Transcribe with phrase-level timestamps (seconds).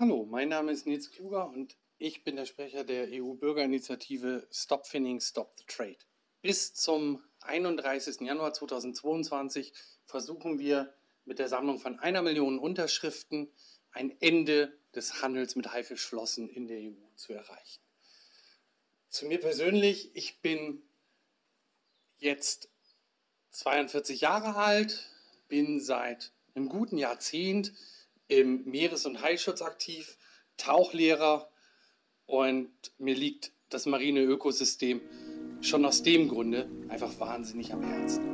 [0.00, 5.20] Hallo, mein Name ist Nils Kluger und ich bin der Sprecher der EU-Bürgerinitiative Stop Finning,
[5.20, 5.98] Stop the Trade.
[6.40, 8.22] Bis zum 31.
[8.22, 9.74] Januar 2022
[10.06, 10.94] versuchen wir
[11.26, 13.52] mit der Sammlung von einer Million Unterschriften
[13.90, 17.82] ein Ende des Handels mit Haifischflossen in der EU zu erreichen.
[19.10, 20.82] Zu mir persönlich, ich bin
[22.16, 22.70] jetzt
[23.50, 25.10] 42 Jahre alt,
[25.48, 27.74] bin seit einem guten Jahrzehnt
[28.30, 30.16] im Meeres- und Haischutz aktiv,
[30.56, 31.48] Tauchlehrer
[32.26, 35.00] und mir liegt das marine Ökosystem
[35.60, 38.24] schon aus dem Grunde einfach wahnsinnig am Herzen.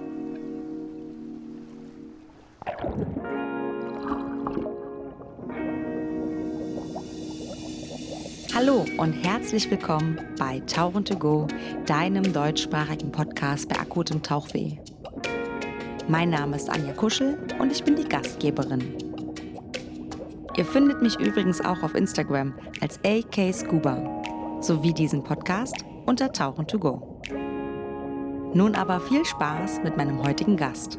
[8.54, 11.46] Hallo und herzlich willkommen bei Tauchen to Go,
[11.86, 14.78] deinem deutschsprachigen Podcast bei akutem Tauchweh.
[16.08, 19.05] Mein Name ist Anja Kuschel und ich bin die Gastgeberin.
[20.56, 24.22] Ihr findet mich übrigens auch auf Instagram als AK Scuba
[24.62, 27.20] sowie diesen Podcast unter Tauchen to Go.
[28.54, 30.98] Nun aber viel Spaß mit meinem heutigen Gast.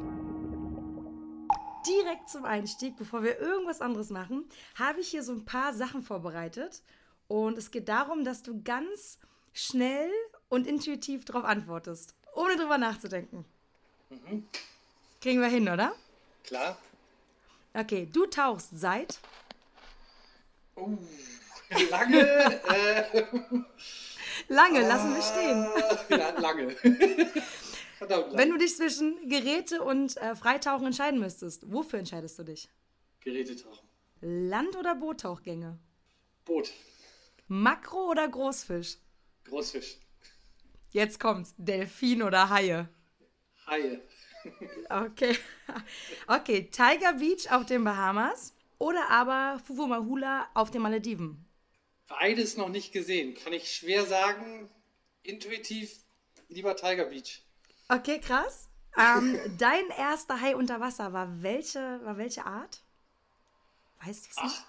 [1.88, 6.04] Direkt zum Einstieg, bevor wir irgendwas anderes machen, habe ich hier so ein paar Sachen
[6.04, 6.84] vorbereitet.
[7.28, 9.18] Und es geht darum, dass du ganz
[9.54, 10.12] schnell
[10.50, 13.44] und intuitiv darauf antwortest, ohne drüber nachzudenken.
[14.12, 14.46] Mhm.
[15.20, 15.94] Kriegen wir hin, oder?
[16.44, 16.78] Klar.
[17.74, 19.20] Okay, du tauchst seit
[20.78, 20.96] Oh,
[21.90, 22.20] lange.
[22.20, 23.24] äh,
[24.48, 26.20] lange, ah, lassen wir stehen.
[26.20, 26.70] Ja, lange.
[27.98, 28.38] Verdammt lange.
[28.38, 32.70] Wenn du dich zwischen Geräte und äh, Freitauchen entscheiden müsstest, wofür entscheidest du dich?
[33.22, 33.88] Gerätetauchen.
[34.22, 35.80] Land- oder Boottauchgänge?
[36.46, 36.72] Boot.
[37.48, 38.98] Makro oder Großfisch?
[39.46, 39.98] Großfisch.
[40.92, 41.54] Jetzt kommt's.
[41.58, 42.88] Delfin oder Haie?
[43.68, 44.02] Haie.
[44.90, 45.38] Okay.
[46.28, 51.46] Okay, Tiger Beach auf den Bahamas oder aber Fufu Mahula auf den Malediven?
[52.08, 53.36] Beides noch nicht gesehen.
[53.36, 54.70] Kann ich schwer sagen.
[55.24, 55.92] Intuitiv
[56.48, 57.42] lieber Tiger Beach.
[57.90, 58.70] Okay, krass.
[58.98, 62.82] Ähm, dein erster Hai unter Wasser war welche, war welche Art?
[64.06, 64.66] Weißt du es nicht?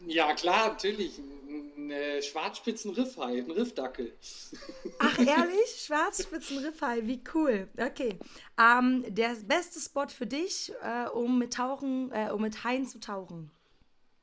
[0.00, 1.18] Ja, klar, natürlich.
[1.18, 4.12] Ein äh, Schwarzspitzenriffhai, ein Riffdackel.
[4.98, 5.84] Ach, ehrlich?
[5.84, 7.68] Schwarzspitzenriffhai, wie cool.
[7.78, 8.18] Okay.
[8.58, 13.00] Ähm, der beste Spot für dich, äh, um mit Tauchen, äh, um mit Haien zu
[13.00, 13.50] tauchen?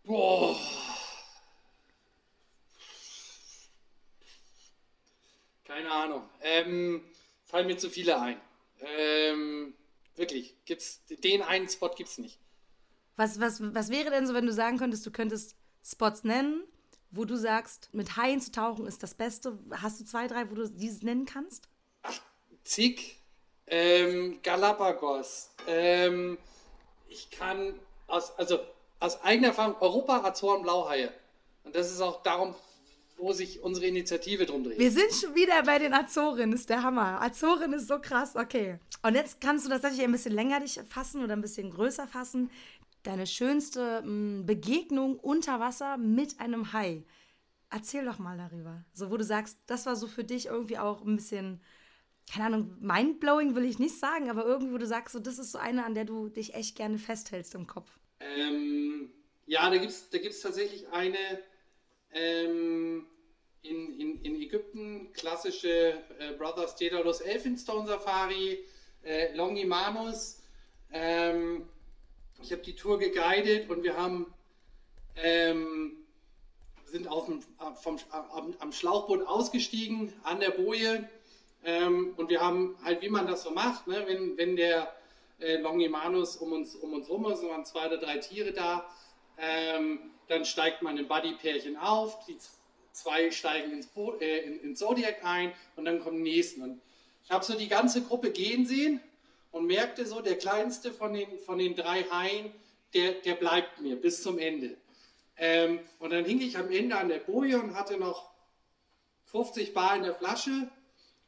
[0.03, 0.55] Boah.
[5.65, 6.23] Keine Ahnung.
[6.41, 7.03] Ähm,
[7.45, 8.39] fallen mir zu viele ein.
[8.79, 9.73] Ähm,
[10.15, 12.37] wirklich, gibt's den einen Spot gibt's nicht.
[13.15, 16.63] Was, was, was wäre denn so, wenn du sagen könntest, du könntest Spots nennen,
[17.11, 19.59] wo du sagst, mit Haien zu tauchen ist das Beste?
[19.71, 21.67] Hast du zwei, drei, wo du dieses nennen kannst?
[22.01, 22.19] Ach,
[22.63, 23.19] zig.
[23.67, 25.51] Ähm, Galapagos.
[25.67, 26.37] Ähm,
[27.07, 28.59] ich kann aus, also
[28.99, 31.11] aus eigener Erfahrung Europa, Azoren, Blauhaie.
[31.63, 32.55] Und das ist auch darum,
[33.17, 34.79] wo sich unsere Initiative drum dreht.
[34.79, 37.21] Wir sind schon wieder bei den Azoren, ist der Hammer.
[37.21, 38.79] Azoren ist so krass, okay.
[39.01, 42.07] Und jetzt kannst du das tatsächlich ein bisschen länger dich fassen oder ein bisschen größer
[42.07, 42.49] fassen
[43.03, 47.03] deine schönste hm, Begegnung unter Wasser mit einem Hai.
[47.69, 48.83] Erzähl doch mal darüber.
[48.93, 51.61] So, wo du sagst, das war so für dich irgendwie auch ein bisschen,
[52.31, 55.51] keine Ahnung, mindblowing will ich nicht sagen, aber irgendwie, wo du sagst, so, das ist
[55.51, 57.99] so eine, an der du dich echt gerne festhältst im Kopf.
[58.19, 59.11] Ähm,
[59.45, 61.17] ja, da gibt es da gibt's tatsächlich eine
[62.11, 63.05] ähm,
[63.63, 68.59] in, in, in Ägypten, klassische äh, Brothers Daedalus Elphinstone Safari,
[69.03, 70.43] äh, Longimanus.
[70.91, 71.67] Ähm,
[72.41, 74.33] ich habe die Tour geguidet und wir haben
[75.15, 75.97] ähm,
[76.85, 77.41] sind auf dem,
[77.81, 81.09] vom, am, am, Schlauchboot ausgestiegen an der Boje
[81.63, 84.93] ähm, und wir haben halt, wie man das so macht, ne, wenn, wenn der
[85.39, 88.85] äh, Longimanus um uns, um uns rum ist, und waren zwei oder drei Tiere da,
[89.37, 92.37] ähm, dann steigt man im Buddy-Pärchen auf, die
[92.91, 96.61] zwei steigen ins, Boot, äh, in, ins Zodiac ein und dann kommen die nächsten.
[96.61, 96.81] Und
[97.23, 99.01] ich habe so die ganze Gruppe gehen sehen
[99.53, 102.51] und merkte so, der kleinste von den, von den drei Haien,
[102.93, 104.75] der, der bleibt mir bis zum Ende.
[105.37, 108.31] Ähm, und dann hing ich am Ende an der Boje und hatte noch
[109.25, 110.69] 50 Bar in der Flasche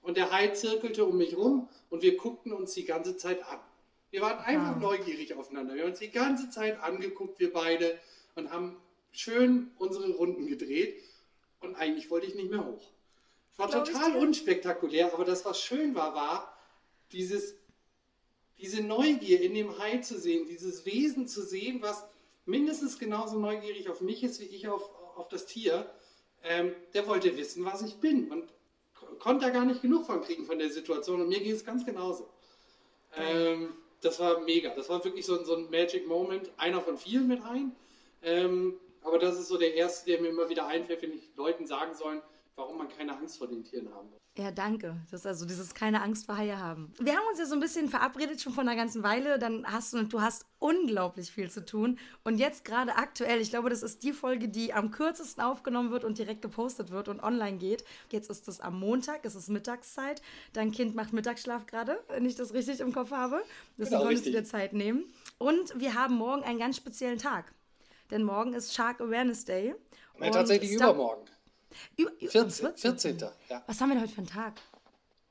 [0.02, 3.60] und der Hai zirkelte um mich rum und wir guckten uns die ganze Zeit an.
[4.10, 4.80] Wir waren einfach ja.
[4.80, 5.76] neugierig aufeinander.
[5.76, 8.00] Wir haben uns die ganze Zeit angeguckt, wir beide,
[8.34, 8.78] und haben
[9.12, 11.02] schön unsere Runden gedreht.
[11.60, 12.92] Und eigentlich wollte ich nicht mehr hoch.
[13.52, 16.58] Es war Glaub total unspektakulär, aber das, was schön war, war
[17.12, 17.56] dieses
[18.60, 22.04] diese Neugier in dem Hai zu sehen, dieses Wesen zu sehen, was
[22.46, 25.90] mindestens genauso neugierig auf mich ist wie ich auf, auf das Tier,
[26.44, 28.54] ähm, der wollte wissen, was ich bin und
[29.20, 31.86] konnte da gar nicht genug von kriegen von der Situation und mir ging es ganz
[31.86, 32.30] genauso.
[33.18, 37.28] Ähm, das war mega, das war wirklich so, so, ein Magic Moment, einer von vielen
[37.28, 37.76] mit Haien,
[38.22, 41.30] ähm, aber aber das ist so der erste, der mir immer wieder einfällt, wenn ich
[41.38, 42.22] Leuten sagen sollen,
[42.56, 44.20] warum man keine Angst vor den Tieren haben muss.
[44.38, 44.98] Ja, danke.
[45.12, 46.94] Das ist also dieses keine Angst vor Haie haben.
[47.00, 49.40] Wir haben uns ja so ein bisschen verabredet schon vor einer ganzen Weile.
[49.40, 51.98] Dann hast du, du hast unglaublich viel zu tun.
[52.26, 56.04] Und jetzt gerade aktuell, ich glaube, das ist die Folge, die am kürzesten aufgenommen wird
[56.04, 57.86] und direkt gepostet wird und online geht.
[58.10, 60.22] Jetzt ist es am Montag, es ist Mittagszeit.
[60.52, 63.42] Dein Kind macht Mittagsschlaf gerade, wenn ich das richtig im Kopf habe.
[63.78, 65.06] Deswegen genau, konntest du dir Zeit nehmen.
[65.38, 67.54] Und wir haben morgen einen ganz speziellen Tag.
[68.12, 69.76] Denn morgen ist Shark Awareness Day.
[70.18, 71.24] Nein, tatsächlich übermorgen.
[71.98, 73.18] Über, 14, 14.
[73.50, 73.64] Ja.
[73.68, 74.54] Was haben wir denn heute für einen Tag?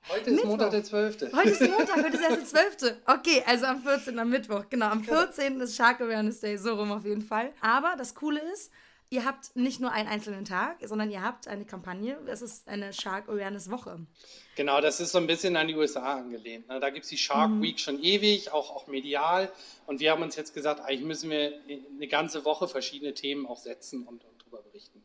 [0.08, 0.49] Heute ist Mittwoch.
[0.50, 1.32] Montag der 12.
[1.32, 2.96] Heute ist Montag, heute ist erst der 12.
[3.06, 4.19] Okay, also am 14.
[4.19, 4.64] am Mittwoch.
[4.69, 5.61] Genau, am 14.
[5.61, 7.52] ist Shark Awareness Day, so rum auf jeden Fall.
[7.61, 8.70] Aber das Coole ist,
[9.08, 12.19] ihr habt nicht nur einen einzelnen Tag, sondern ihr habt eine Kampagne.
[12.26, 13.99] Es ist eine Shark Awareness Woche.
[14.56, 16.69] Genau, das ist so ein bisschen an die USA angelehnt.
[16.69, 16.81] Ne?
[16.81, 17.62] Da gibt es die Shark mhm.
[17.62, 19.50] Week schon ewig, auch, auch medial.
[19.87, 23.58] Und wir haben uns jetzt gesagt, eigentlich müssen wir eine ganze Woche verschiedene Themen auch
[23.58, 25.04] setzen und, und darüber berichten.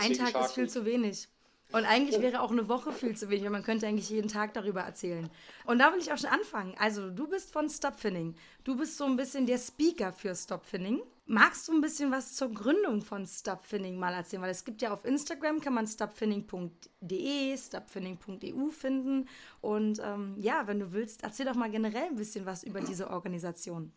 [0.00, 1.28] Ein Tag ist viel zu wenig.
[1.72, 4.52] Und eigentlich wäre auch eine Woche viel zu wenig, weil man könnte eigentlich jeden Tag
[4.52, 5.30] darüber erzählen.
[5.64, 6.74] Und da will ich auch schon anfangen.
[6.78, 8.36] Also, du bist von Stopfinning.
[8.62, 11.00] Du bist so ein bisschen der Speaker für Stopfinning.
[11.24, 14.42] Magst du ein bisschen was zur Gründung von Stopfinning mal erzählen?
[14.42, 19.28] Weil es gibt ja auf Instagram, kann man stopfinning.de, stopfinning.eu finden.
[19.62, 23.08] Und ähm, ja, wenn du willst, erzähl doch mal generell ein bisschen was über diese
[23.08, 23.92] Organisation.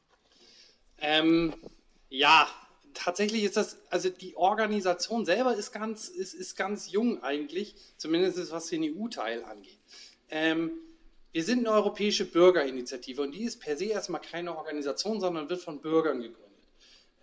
[1.00, 1.54] Ähm,
[2.10, 2.48] ja,
[2.96, 8.52] tatsächlich ist das, also die Organisation selber ist ganz, ist, ist ganz jung eigentlich, zumindest
[8.52, 9.80] was den EU-Teil angeht.
[10.30, 10.72] Ähm,
[11.32, 15.62] wir sind eine europäische Bürgerinitiative und die ist per se erstmal keine Organisation, sondern wird
[15.62, 16.70] von Bürgern gegründet.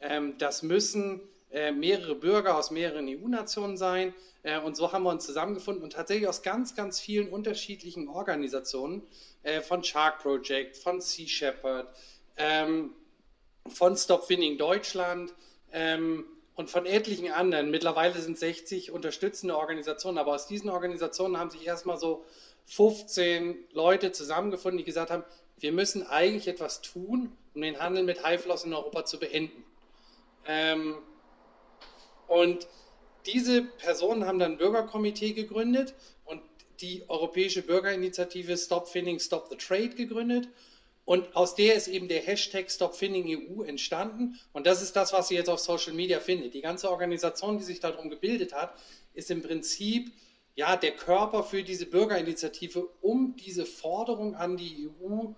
[0.00, 1.20] Ähm, das müssen
[1.50, 5.94] äh, mehrere Bürger aus mehreren EU-Nationen sein äh, und so haben wir uns zusammengefunden und
[5.94, 9.02] tatsächlich aus ganz, ganz vielen unterschiedlichen Organisationen,
[9.42, 11.88] äh, von Shark Project, von Sea Shepherd,
[12.36, 12.94] ähm,
[13.69, 15.32] von Stop Finning Deutschland,
[15.72, 16.24] ähm,
[16.54, 17.70] und von etlichen anderen.
[17.70, 22.24] Mittlerweile sind 60 unterstützende Organisationen, aber aus diesen Organisationen haben sich erstmal so
[22.66, 25.24] 15 Leute zusammengefunden, die gesagt haben,
[25.58, 29.64] wir müssen eigentlich etwas tun, um den Handel mit Haiflossen in Europa zu beenden.
[30.46, 30.96] Ähm,
[32.26, 32.66] und
[33.26, 36.42] diese Personen haben dann ein Bürgerkomitee gegründet und
[36.80, 40.48] die Europäische Bürgerinitiative Stop Finning, Stop the Trade gegründet.
[41.04, 44.38] Und aus der ist eben der Hashtag StopFindingEU entstanden.
[44.52, 46.54] Und das ist das, was ihr jetzt auf Social Media findet.
[46.54, 48.75] Die ganze Organisation, die sich darum gebildet hat,
[49.14, 50.12] ist im Prinzip
[50.54, 55.32] ja, der Körper für diese Bürgerinitiative, um diese Forderung an die EU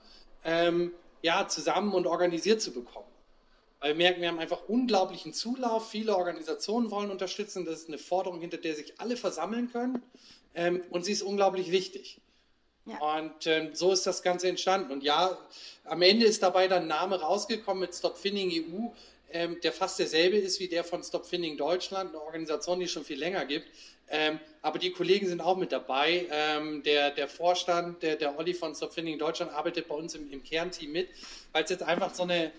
[0.45, 3.09] ähm, ja, zusammen und organisiert zu bekommen.
[3.81, 5.91] Weil wir merken, wir haben einfach unglaublichen Zulauf.
[5.91, 7.65] Viele Organisationen wollen unterstützen.
[7.65, 10.03] Das ist eine Forderung, hinter der sich alle versammeln können.
[10.55, 12.21] Ähm, und sie ist unglaublich wichtig.
[12.87, 13.17] Ja.
[13.17, 14.93] Und äh, so ist das Ganze entstanden.
[14.93, 15.39] Und ja,
[15.85, 18.89] am Ende ist dabei dann ein Name rausgekommen mit Stop Finning EU,
[19.33, 22.93] ähm, der fast derselbe ist wie der von Stop Finning Deutschland, eine Organisation, die es
[22.93, 23.67] schon viel länger gibt.
[24.09, 26.27] Ähm, aber die Kollegen sind auch mit dabei.
[26.31, 30.31] Ähm, der, der Vorstand, der, der Olli von Stop Finning Deutschland, arbeitet bei uns im,
[30.31, 31.09] im Kernteam mit,
[31.53, 32.53] weil es jetzt einfach so eine,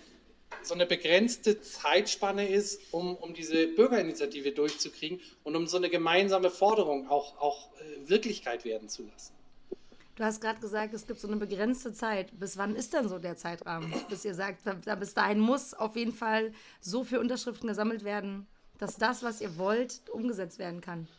[0.64, 6.50] so eine begrenzte Zeitspanne ist, um, um diese Bürgerinitiative durchzukriegen und um so eine gemeinsame
[6.50, 9.35] Forderung auch, auch äh, Wirklichkeit werden zu lassen.
[10.16, 12.40] Du hast gerade gesagt, es gibt so eine begrenzte Zeit.
[12.40, 13.94] Bis wann ist denn so der Zeitrahmen?
[14.10, 14.62] Bis ihr sagt,
[15.00, 18.48] bis dahin muss auf jeden Fall so viel Unterschriften gesammelt werden,
[18.78, 21.10] dass das, was ihr wollt, umgesetzt werden kann.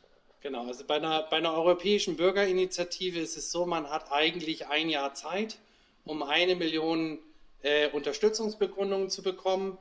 [0.40, 4.88] Genau, also bei einer, bei einer europäischen Bürgerinitiative ist es so, man hat eigentlich ein
[4.88, 5.59] Jahr Zeit,
[6.06, 7.18] um eine Million
[7.62, 9.76] äh, Unterstützungsbekundungen zu bekommen.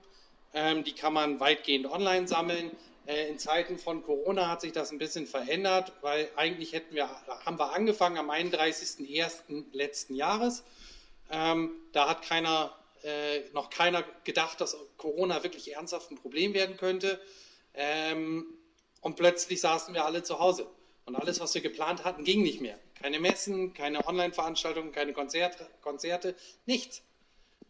[0.54, 2.72] Ähm, die kann man weitgehend online sammeln.
[3.06, 7.10] Äh, in Zeiten von Corona hat sich das ein bisschen verändert, weil eigentlich hätten wir,
[7.46, 9.66] haben wir angefangen am 31.01.
[9.72, 10.64] letzten Jahres.
[11.30, 16.78] Ähm, da hat keiner, äh, noch keiner gedacht, dass Corona wirklich ernsthaft ein Problem werden
[16.78, 17.20] könnte.
[17.74, 18.46] Ähm,
[19.02, 20.68] und plötzlich saßen wir alle zu Hause.
[21.06, 22.80] Und alles, was wir geplant hatten, ging nicht mehr.
[23.00, 26.36] Keine Messen, keine Online-Veranstaltungen, keine Konzerte, Konzerte
[26.66, 27.04] nichts.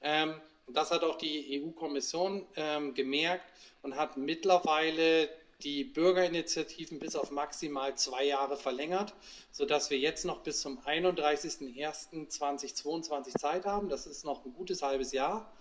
[0.01, 3.45] Ähm, und das hat auch die EU-Kommission ähm, gemerkt
[3.81, 5.29] und hat mittlerweile
[5.63, 9.15] die Bürgerinitiativen bis auf maximal zwei Jahre verlängert,
[9.51, 13.87] sodass wir jetzt noch bis zum 31.01.2022 Zeit haben.
[13.89, 15.53] Das ist noch ein gutes halbes Jahr,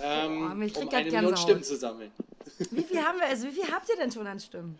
[0.00, 0.46] ähm, oh,
[0.80, 2.10] um eine Million Stimmen zu sammeln.
[2.70, 4.76] Wie viel, haben wir, also wie viel habt ihr denn schon an Stimmen?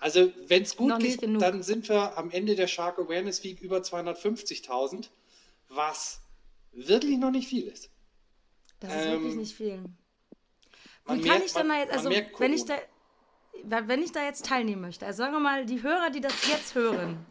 [0.00, 3.78] Also wenn es gut geht, dann sind wir am Ende der Shark Awareness Week über
[3.78, 5.06] 250.000,
[5.68, 6.20] was
[6.72, 7.90] wirklich noch nicht viel ist.
[8.80, 9.80] Das ist ähm, wirklich nicht viel.
[11.06, 12.74] Wie kann merkt, ich dann da jetzt, also wenn ich da,
[13.64, 16.74] wenn ich da jetzt teilnehmen möchte, also sagen wir mal, die Hörer, die das jetzt
[16.74, 17.24] hören,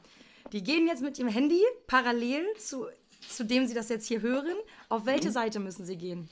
[0.52, 2.86] die gehen jetzt mit ihrem Handy parallel zu,
[3.28, 4.56] zu dem sie das jetzt hier hören.
[4.90, 5.34] Auf welche mhm.
[5.34, 6.30] Seite müssen sie gehen?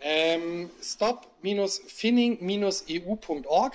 [0.00, 3.74] Ähm, stop-finning-eu.org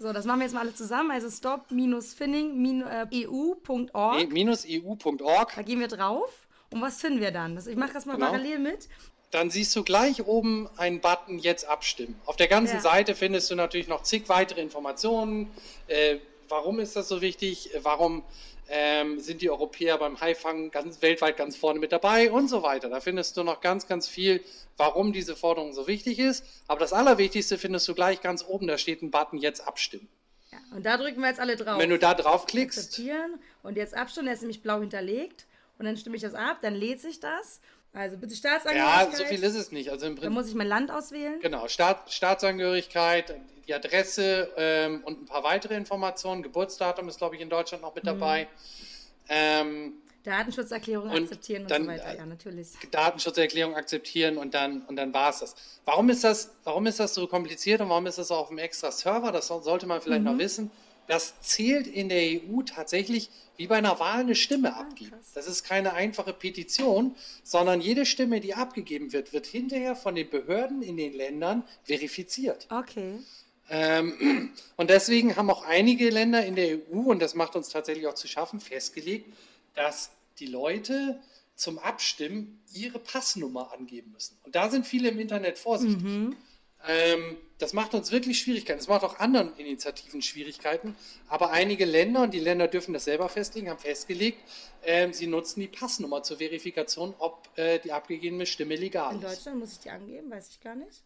[0.00, 1.12] So, das machen wir jetzt mal alle zusammen.
[1.12, 4.16] Also stop-finning-eu.org.
[4.16, 5.54] Nee, minus EU.org.
[5.54, 6.48] Da gehen wir drauf.
[6.70, 7.56] Und was finden wir dann?
[7.58, 8.26] Ich mache das mal Genau.
[8.26, 8.88] parallel mit.
[9.32, 12.20] Dann siehst du gleich oben einen Button Jetzt abstimmen.
[12.26, 12.80] Auf der ganzen Ja.
[12.82, 15.50] Seite findest du natürlich noch zig weitere Informationen.
[15.88, 17.74] Äh, warum ist das so wichtig?
[17.74, 18.22] Äh, Warum
[18.68, 22.88] ähm, sind die Europäer beim Haifang ganz weltweit ganz vorne mit dabei und so weiter.
[22.88, 24.42] Da findest du noch ganz, ganz viel,
[24.76, 26.44] warum diese Forderung so wichtig ist.
[26.68, 28.66] Aber das Allerwichtigste findest du gleich ganz oben.
[28.66, 30.08] Da steht ein Button Jetzt abstimmen.
[30.50, 31.78] Ja, und da drücken wir jetzt alle drauf.
[31.78, 35.46] Wenn du da draufklickst, akzeptieren und jetzt abstimmen, der ist nämlich blau hinterlegt
[35.78, 37.60] und dann stimme ich das ab, dann lädt sich das.
[37.94, 39.16] Also bitte ja, Staatsangehörigkeit.
[39.16, 39.90] so viel ist es nicht.
[39.90, 41.38] Also im Dann Prinzip muss ich mein Land auswählen.
[41.40, 43.34] Genau, Staat, Staatsangehörigkeit,
[43.66, 46.42] die Adresse ähm, und ein paar weitere Informationen.
[46.42, 48.48] Geburtsdatum ist, glaube ich, in Deutschland noch mit dabei.
[49.28, 49.94] Ähm,
[50.24, 52.14] Datenschutzerklärung Und akzeptieren und dann, so weiter.
[52.14, 52.68] äh, Ja, natürlich.
[52.90, 55.54] Datenschutzerklärung akzeptieren und dann, und dann war es das.
[55.84, 56.50] Warum ist das.
[56.64, 59.32] Warum ist das so kompliziert und warum ist das auf einem extra Server?
[59.32, 60.70] Das so- sollte man vielleicht noch wissen.
[61.06, 65.10] Das zählt in der EU tatsächlich wie bei einer Wahl eine Stimme abgeben.
[65.10, 65.32] krass.
[65.34, 70.28] Das ist keine einfache Petition, sondern jede Stimme, die abgegeben wird, wird hinterher von den
[70.30, 72.66] Behörden in den Ländern verifiziert.
[72.70, 73.18] Okay.
[73.68, 78.06] Ähm, und deswegen haben auch einige Länder in der EU, und das macht uns tatsächlich
[78.06, 79.26] auch zu schaffen, festgelegt,
[79.74, 81.20] dass die Leute
[81.54, 84.36] zum Abstimmen ihre Passnummer angeben müssen.
[84.42, 86.02] Und da sind viele im Internet vorsichtig.
[86.84, 88.80] Ähm, das macht uns wirklich Schwierigkeiten.
[88.80, 90.96] Das macht auch anderen Initiativen Schwierigkeiten.
[91.28, 94.38] Aber einige Länder, und die Länder dürfen das selber festlegen, haben festgelegt,
[94.84, 99.30] ähm, sie nutzen die Passnummer zur Verifikation, ob äh, die abgegebene Stimme legal In ist.
[99.38, 101.02] Deutschland muss ich die angeben, weiß ich gar nicht.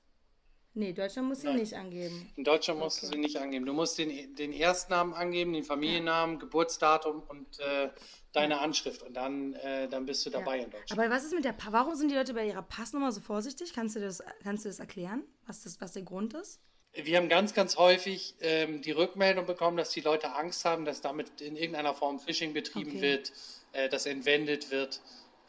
[0.72, 1.56] Nee, Deutschland muss sie Nein.
[1.56, 2.30] nicht angeben.
[2.36, 3.16] In Deutschland musst du Okay.
[3.16, 3.64] sie nicht angeben.
[3.64, 7.88] Du musst den, den Erstnamen angeben, den Familiennamen, Geburtsdatum und äh,
[8.36, 9.02] deine Anschrift.
[9.02, 10.64] Und dann, äh, dann bist du dabei Ja.
[10.64, 11.00] in Deutschland.
[11.00, 13.72] Aber was ist mit der pa Warum sind die Leute bei ihrer Passnummer so vorsichtig?
[13.74, 16.60] Kannst du das, kannst du das erklären, was, das, was der Grund ist?
[16.94, 21.02] Wir haben ganz, ganz häufig ähm, die Rückmeldung bekommen, dass die Leute Angst haben, dass
[21.02, 23.02] damit in irgendeiner Form Phishing betrieben Okay.
[23.02, 23.32] wird,
[23.72, 25.00] äh, dass entwendet wird,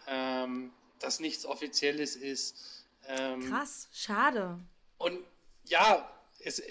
[0.08, 2.84] ähm, dass nichts Offizielles ist.
[3.08, 4.60] Ähm, Krass, schade.
[4.98, 5.20] Und
[5.65, 6.62] ja, es,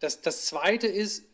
[0.00, 1.24] das, das Zweite ist,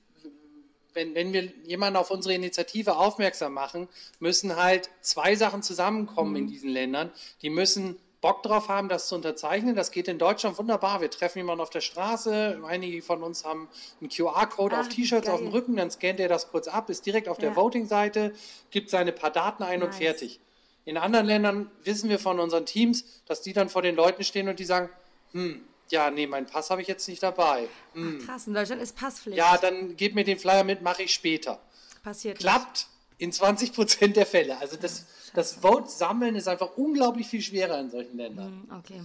[0.96, 3.86] wenn, wenn wir jemanden auf unsere Initiative aufmerksam machen,
[4.18, 6.36] müssen halt zwei Sachen zusammenkommen Mhm.
[6.36, 7.12] in diesen Ländern.
[7.42, 9.76] Die müssen Bock drauf haben, das zu unterzeichnen.
[9.76, 11.00] Das geht in Deutschland wunderbar.
[11.00, 12.60] Wir treffen jemanden auf der Straße.
[12.66, 13.68] Einige von uns haben
[14.00, 15.48] einen QR-Code Ah, auf T-Shirts auf dem.
[15.48, 15.76] Rücken.
[15.76, 17.56] Dann scannt er das kurz ab, ist direkt auf der Ja.
[17.56, 18.32] Voting-Seite,
[18.70, 19.98] gibt seine paar Daten ein und Nice.
[19.98, 20.40] fertig.
[20.86, 24.48] In anderen Ländern wissen wir von unseren Teams, dass die dann vor den Leuten stehen
[24.48, 24.88] und die sagen,
[25.32, 27.68] hm, ja, nee, meinen Pass habe ich jetzt nicht dabei.
[27.94, 28.18] Hm.
[28.24, 29.38] Krass, in Deutschland ist Passpflicht.
[29.38, 31.60] Ja, dann gib mir den Flyer mit, mache ich später.
[32.02, 32.86] Passiert Klappt
[33.18, 34.58] in 20 Prozent der Fälle.
[34.58, 38.60] Also das, das Vote sammeln ist einfach unglaublich viel schwerer in solchen Ländern.
[38.62, 38.72] nicht.
[38.72, 39.02] Okay.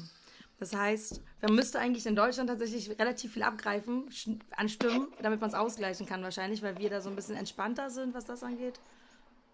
[0.60, 5.42] Das heißt, man müsste eigentlich in Deutschland tatsächlich relativ viel abgreifen sch- an Stimmen, damit
[5.42, 8.44] man es ausgleichen kann wahrscheinlich, weil wir da so ein bisschen entspannter sind, was das
[8.44, 8.80] angeht.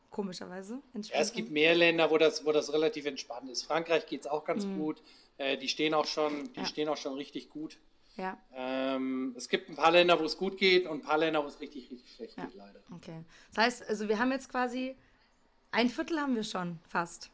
[0.09, 0.79] Komischerweise.
[0.93, 3.63] Ja, es gibt mehr Länder, wo das, wo das relativ entspannt ist.
[3.63, 5.01] Frankreich geht es auch ganz gut.
[5.37, 6.65] Äh, die stehen auch schon, die Ja.
[6.65, 7.77] stehen auch schon richtig gut.
[8.15, 11.43] Ja, Ähm, es gibt ein paar Länder, wo es gut geht und ein paar Länder,
[11.43, 12.45] wo es richtig, richtig schlecht Ja.
[12.45, 12.79] geht, leider.
[12.91, 13.23] okay.
[13.53, 14.95] Das heißt, also wir haben jetzt quasi
[15.69, 17.29] ein Viertel haben wir schon fast.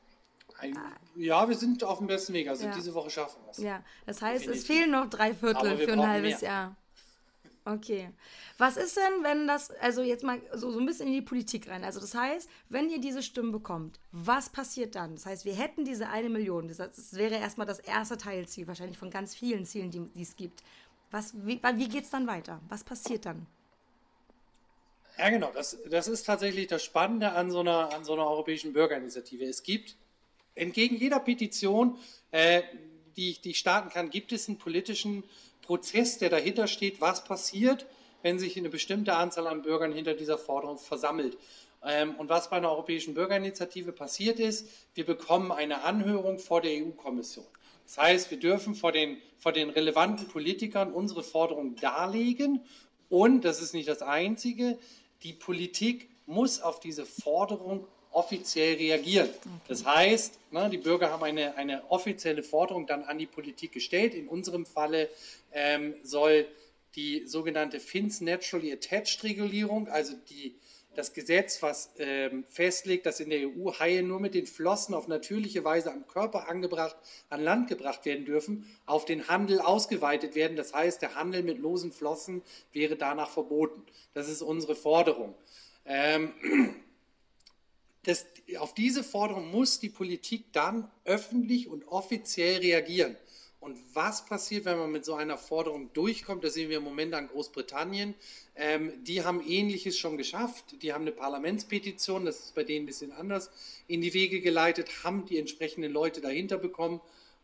[0.58, 0.78] Ein,
[1.16, 2.50] ja, wir sind auf dem besten Weg.
[2.50, 2.72] Also Ja.
[2.76, 3.58] diese Woche schaffen wir es.
[3.60, 6.50] Ja, das heißt, es fehlen noch drei Viertel für ein halbes mehr.
[6.50, 6.76] Jahr.
[7.66, 8.10] Okay.
[8.58, 11.70] Was ist denn, wenn das, also jetzt mal so, so ein bisschen in die Politik
[11.70, 11.84] rein.
[11.86, 15.16] Also das heißt, wenn ihr diese Stimmen bekommt, was passiert dann?
[15.16, 16.68] Das heißt, wir hätten diese eine Million.
[16.68, 20.36] Das, das wäre erstmal das erste Teilziel, wahrscheinlich von ganz vielen Zielen, die, die es
[20.36, 20.62] gibt.
[21.12, 22.60] Was, wie wie geht es dann weiter?
[22.68, 23.48] Was passiert dann?
[25.18, 25.52] Ja, genau.
[25.54, 29.46] Das, das ist tatsächlich das Spannende an so, einer, an so einer europäischen Bürgerinitiative.
[29.46, 29.96] Es gibt
[30.56, 31.98] entgegen jeder Petition,
[32.32, 32.64] äh,
[33.16, 35.24] die, die ich starten kann, gibt es einen politischen
[35.64, 37.88] Prozess, der dahinter steht, was passiert,
[38.22, 41.38] wenn sich eine bestimmte Anzahl an Bürgern hinter dieser Forderung versammelt.
[41.84, 46.72] Ähm, und was bei einer europäischen Bürgerinitiative passiert ist, wir bekommen eine Anhörung vor der
[46.72, 47.46] EU-Kommission.
[47.86, 52.62] Das heißt, wir dürfen vor den, vor den relevanten Politikern unsere Forderung darlegen
[53.10, 54.78] und, das ist nicht das Einzige,
[55.24, 59.30] die Politik muss auf diese Forderung offiziell reagieren.
[59.68, 64.14] Das heißt, ne, die Bürger haben eine, eine offizielle Forderung dann an die Politik gestellt.
[64.14, 65.10] In unserem Falle
[65.52, 66.48] ähm, soll
[66.96, 70.56] die sogenannte FINS Naturally Attached Regulierung, also die,
[70.96, 75.08] das Gesetz, was ähm, festlegt, dass in der EU Haie nur mit den Flossen auf
[75.08, 76.96] natürliche Weise am Körper angebracht,
[77.30, 80.56] an Land gebracht werden dürfen, auf den Handel ausgeweitet werden.
[80.56, 82.44] Das heißt, der Handel mit losen Flossen
[82.74, 83.84] wäre danach verboten.
[84.14, 85.34] Das ist unsere Forderung.
[85.86, 86.34] Ähm,
[88.04, 88.26] das,
[88.60, 93.16] auf diese Forderung muss die Politik dann öffentlich und offiziell reagieren.
[93.64, 96.44] Und was passiert, wenn man mit so einer Forderung durchkommt?
[96.44, 98.14] Das sehen wir im Moment an Großbritannien.
[98.56, 100.82] Ähm, die haben Ähnliches schon geschafft.
[100.82, 103.50] Die haben eine Parlamentspetition, das ist bei denen ein bisschen anders,
[103.88, 107.00] in die Wege geleitet, haben die entsprechenden Leute dahinter bekommen.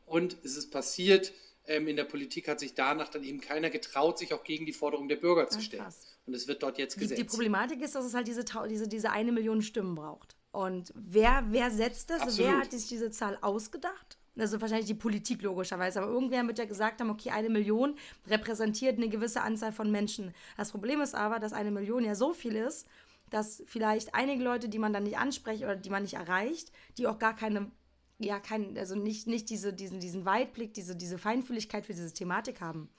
[0.05, 1.31] Und es ist passiert,
[1.67, 4.73] ähm, in der Politik hat sich danach dann eben keiner getraut, sich auch gegen die
[4.73, 5.85] Forderung der Bürger zu stellen.
[5.87, 5.93] Ach,
[6.27, 7.17] und es wird dort jetzt gesetzt.
[7.17, 10.35] Die, die Problematik ist, dass es halt diese, diese, diese eine Million Stimmen braucht.
[10.51, 12.22] Und wer, wer setzt das?
[12.22, 12.51] Absolut.
[12.51, 14.18] Wer hat sich diese Zahl ausgedacht?
[14.38, 17.96] Also wahrscheinlich die Politik logischerweise, aber irgendwer wird ja gesagt haben, okay, eine Million
[18.27, 20.34] repräsentiert eine gewisse Anzahl von Menschen.
[20.56, 22.88] Das Problem ist aber, dass eine Million ja so viel ist,
[23.29, 27.08] dass vielleicht einige Leute, die man dann nicht anspricht oder die man nicht erreicht, die
[27.08, 27.70] auch gar keine,
[28.18, 32.62] ja, kein, also nicht, nicht diese, diesen, diesen Weitblick, diese, diese Feinfühligkeit für diese Thematik
[32.62, 32.89] haben.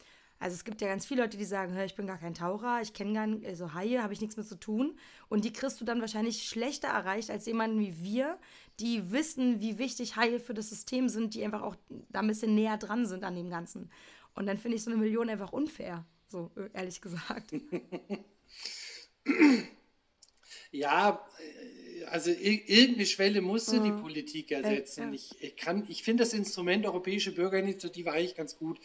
[0.40, 2.94] Also es gibt ja ganz viele Leute, die sagen, ich bin gar kein Taucher, ich
[2.94, 4.98] kenne gar nicht, also Haie, habe ich nichts mit zu tun.
[5.28, 8.38] Und die kriegst du dann wahrscheinlich schlechter erreicht als jemanden wie wir,
[8.80, 11.76] die wissen, wie wichtig Haie für das System sind, die einfach auch
[12.08, 13.90] da ein bisschen näher dran sind an dem Ganzen.
[14.34, 17.52] Und dann finde ich so eine Million einfach unfair, so ehrlich gesagt.
[20.72, 23.84] ja, äh, also irgendeine Schwelle musste mhm.
[23.84, 25.02] die Politik ersetzen.
[25.02, 25.12] Äh, ja.
[25.12, 25.54] Ich, ich,
[25.88, 28.80] ich finde das Instrument Europäische Bürgerinitiative eigentlich ganz gut.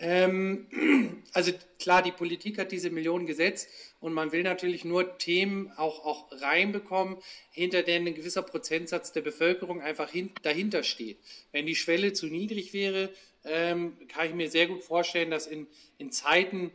[0.00, 3.68] Ähm, also klar, die Politik hat diese Millionen gesetzt
[4.00, 7.18] und man will natürlich nur Themen auch, auch reinbekommen,
[7.50, 11.18] hinter denen ein gewisser Prozentsatz der Bevölkerung einfach hin, dahinter steht.
[11.52, 13.10] Wenn die Schwelle zu niedrig wäre,
[13.44, 15.66] ähm, kann ich mir sehr gut vorstellen, dass in,
[15.98, 16.72] in Zeiten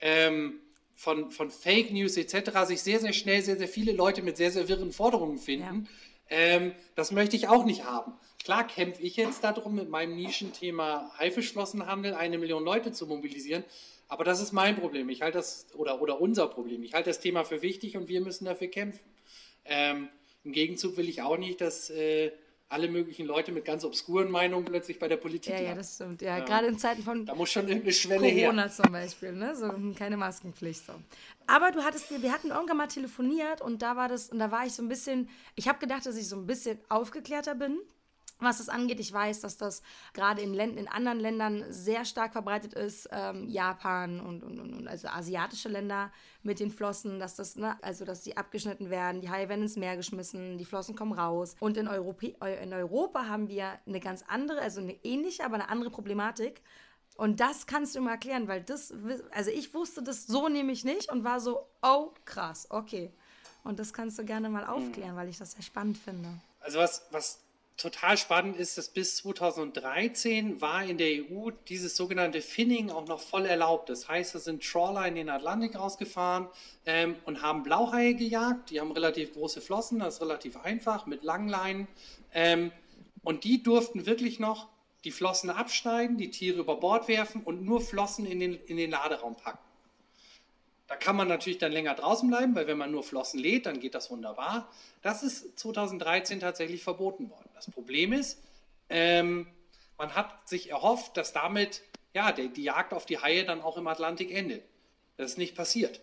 [0.00, 0.60] ähm,
[0.94, 2.66] von, von Fake News etc.
[2.66, 5.88] sich sehr, sehr schnell sehr, sehr viele Leute mit sehr, sehr wirren Forderungen finden.
[6.30, 6.36] Ja.
[6.36, 8.12] Ähm, das möchte ich auch nicht haben.
[8.44, 13.64] Klar kämpfe ich jetzt darum, mit meinem Nischenthema Haifischflossenhandel eine Million Leute zu mobilisieren.
[14.08, 15.08] Aber das ist mein Problem.
[15.08, 16.82] Ich halte das, oder, oder unser Problem.
[16.82, 19.04] Ich halte das Thema für wichtig und wir müssen dafür kämpfen.
[19.64, 20.08] Ähm,
[20.42, 22.32] Im Gegenzug will ich auch nicht, dass äh,
[22.70, 26.22] alle möglichen Leute mit ganz obskuren Meinungen plötzlich bei der Politik Ja, ja, das stimmt.
[26.22, 28.70] Ja, ja, gerade in Zeiten von da muss schon irgendeine Schwelle Corona her.
[28.70, 29.54] zum Beispiel, ne?
[29.54, 30.86] So keine Maskenpflicht.
[30.86, 30.94] So.
[31.46, 34.66] Aber du hattest, wir hatten irgendwann mal telefoniert und da war das, und da war
[34.66, 37.78] ich so ein bisschen, ich habe gedacht, dass ich so ein bisschen aufgeklärter bin
[38.40, 39.00] was das angeht.
[39.00, 43.08] Ich weiß, dass das gerade in, in anderen Ländern sehr stark verbreitet ist.
[43.12, 48.04] Ähm, Japan und, und, und, also asiatische Länder mit den Flossen, dass das, ne, also
[48.04, 51.56] dass die abgeschnitten werden, die Haie werden ins Meer geschmissen, die Flossen kommen raus.
[51.60, 55.68] Und in, Europä in Europa haben wir eine ganz andere, also eine ähnliche, aber eine
[55.68, 56.62] andere Problematik.
[57.16, 58.94] Und das kannst du mir erklären, weil das,
[59.32, 63.12] also ich wusste das so nämlich nicht und war so, oh krass, okay.
[63.62, 66.40] Und das kannst du gerne mal aufklären, weil ich das sehr spannend finde.
[66.60, 67.42] Also was, was
[67.80, 73.20] total spannend ist, dass bis 2013 war in der EU dieses sogenannte Finning auch noch
[73.20, 73.88] voll erlaubt.
[73.88, 76.48] Das heißt, da sind Trawler in den Atlantik rausgefahren
[76.86, 78.70] ähm, und haben Blauhaie gejagt.
[78.70, 81.88] Die haben relativ große Flossen, das ist relativ einfach mit Langleinen.
[82.34, 82.70] Ähm,
[83.22, 84.68] und die durften wirklich noch
[85.04, 88.90] die Flossen abschneiden, die Tiere über Bord werfen und nur Flossen in den, in den
[88.90, 89.64] Laderaum packen.
[90.86, 93.78] Da kann man natürlich dann länger draußen bleiben, weil wenn man nur Flossen lädt, dann
[93.78, 94.68] geht das wunderbar.
[95.02, 97.49] Das ist 2013 tatsächlich verboten worden.
[97.66, 98.42] Das Problem ist,
[98.88, 99.46] ähm,
[99.98, 101.82] man hat sich erhofft, dass damit
[102.14, 104.64] ja, der, die Jagd auf die Haie dann auch im Atlantik endet.
[105.16, 106.00] Das ist nicht passiert.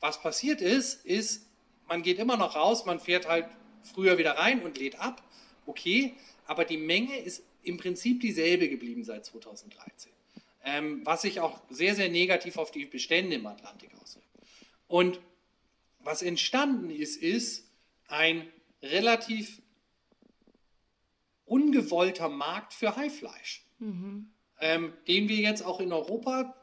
[0.00, 1.46] Was passiert ist, ist,
[1.88, 3.46] man geht immer noch raus, man fährt halt
[3.82, 5.22] früher wieder rein und lädt ab.
[5.66, 6.14] Okay,
[6.46, 10.12] aber die Menge ist im Prinzip dieselbe geblieben seit 2013
[10.64, 14.28] ähm, was sich auch sehr, sehr negativ auf die Bestände im Atlantik auswirkt.
[14.88, 15.20] Und
[16.00, 17.66] was entstanden ist, ist
[18.08, 18.50] ein
[18.82, 19.59] relativ
[21.50, 24.30] ungewollter Markt für Haifleisch, mhm.
[24.60, 26.54] ähm, den wir jetzt auch in Europa,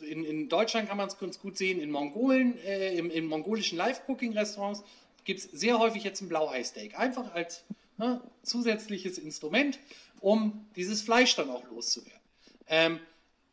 [0.00, 3.78] in, in Deutschland kann man es ganz gut sehen, in Mongolen, äh, im, in mongolischen
[3.78, 4.84] Live-Cooking-Restaurants
[5.24, 7.64] gibt es sehr häufig jetzt ein Blauhai-Steak, einfach als
[7.96, 9.78] ne, zusätzliches Instrument,
[10.20, 12.20] um dieses Fleisch dann auch loszuwerden.
[12.68, 13.00] Ähm,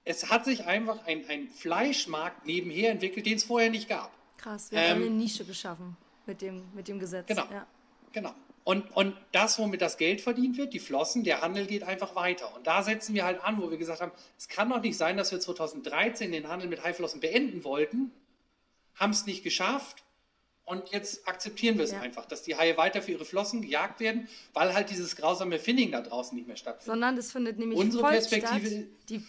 [0.06, 4.12] es hat sich einfach ein, ein Fleischmarkt nebenher entwickelt, den es vorher nicht gab.
[4.38, 7.28] Krass, wir ähm, haben eine Nische geschaffen mit dem, mit dem Gesetz.
[7.28, 7.46] Genau.
[7.50, 7.66] Ja.
[8.12, 8.34] genau.
[8.64, 12.56] Und, und das, womit das Geld verdient wird, die Flossen, der Handel geht einfach weiter.
[12.56, 15.18] Und da setzen wir halt an, wo wir gesagt haben, es kann doch nicht sein,
[15.18, 18.12] dass wir 2013 den Handel mit Haiflossen beenden wollten,
[18.96, 20.04] haben es nicht geschafft
[20.66, 22.00] und jetzt akzeptieren wir es ja.
[22.00, 25.92] einfach, dass die Haie weiter für ihre Flossen gejagt werden, weil halt dieses grausame Finning
[25.92, 26.86] da draußen nicht mehr stattfindet.
[26.86, 28.86] Sondern das findet nämlich Unsere Perspektive statt.
[29.10, 29.26] Die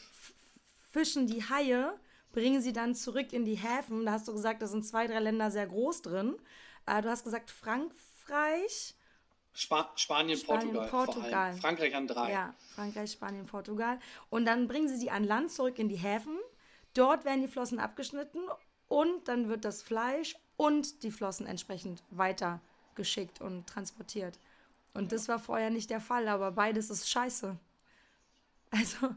[0.93, 1.93] fischen die Haie,
[2.31, 4.07] bringen sie dann zurück in die Häfen.
[4.07, 6.37] Da hast du gesagt, da sind zwei, drei Länder sehr groß drin.
[6.87, 8.95] Äh, du hast gesagt, Frankreich.
[9.55, 10.89] Spa Spanien, Spanien, Portugal.
[10.89, 11.57] Portugal.
[11.57, 12.33] Frankreich an drei.
[12.33, 13.99] Ja, Frankreich, Spanien, Portugal.
[14.31, 16.39] Und dann bringen sie die an Land zurück in die Häfen.
[16.93, 18.41] Dort werden die Flossen abgeschnitten
[18.89, 24.39] und dann wird das Fleisch und die Flossen entsprechend weitergeschickt und transportiert.
[24.93, 27.57] Und das war vorher nicht der Fall, aber beides ist scheiße.
[28.71, 29.15] Also,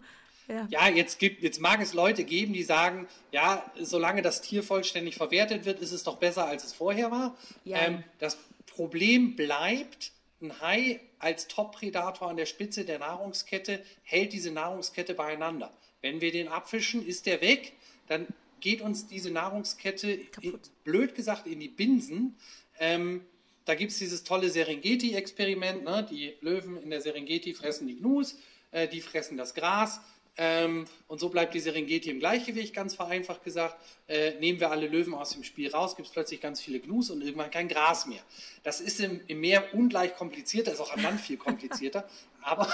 [0.48, 0.68] ja.
[0.70, 5.16] ja, jetzt, gibt, jetzt mag es Leute geben, die sagen, ja, solange das Tier vollständig
[5.16, 7.36] verwertet wird, ist es doch besser, als es vorher war.
[7.64, 7.80] Ja.
[7.80, 14.52] Ähm, das Problem bleibt, ein Hai als Top-Predator an der Spitze der Nahrungskette hält diese
[14.52, 15.76] Nahrungskette beieinander.
[16.02, 17.74] Wenn wir den abfischen, ist der weg,
[18.08, 18.28] dann
[18.60, 22.36] geht uns diese Nahrungskette, in, blöd gesagt, in die Binsen.
[22.80, 23.26] Ähm,
[23.66, 25.84] da gibt es dieses tolle Serengeti-Experiment.
[25.84, 26.08] Ne?
[26.10, 28.38] Die Löwen in der Serengeti fressen die Gnus,
[28.72, 30.00] äh, die fressen das Gras.
[30.40, 33.76] Ähm, und so bleibt die Serengeti im Gleichgewicht, ganz vereinfacht gesagt.
[34.08, 37.10] Äh, nehmen wir alle Löwen aus dem Spiel raus, gibt es plötzlich ganz viele Gnus
[37.10, 38.22] und irgendwann kein Gras mehr.
[38.64, 42.08] Das ist im, im Meer ungleich komplizierter, ist auch an Land viel komplizierter.
[42.42, 42.68] aber.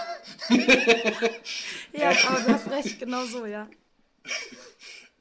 [1.94, 3.68] ja, aber du hast recht, genau so, ja.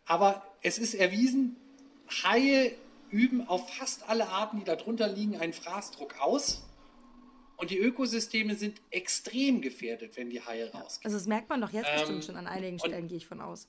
[0.04, 1.56] Aber es ist erwiesen,
[2.22, 2.74] Haie
[3.10, 6.62] üben auf fast alle Arten, die darunter liegen, einen Fraßdruck aus.
[7.62, 10.80] Und die Ökosysteme sind extrem gefährdet, wenn die Haie ja.
[10.80, 11.04] rausgehen.
[11.04, 13.40] Also das merkt man doch jetzt ähm, bestimmt schon an einigen Stellen, gehe ich von
[13.40, 13.68] aus.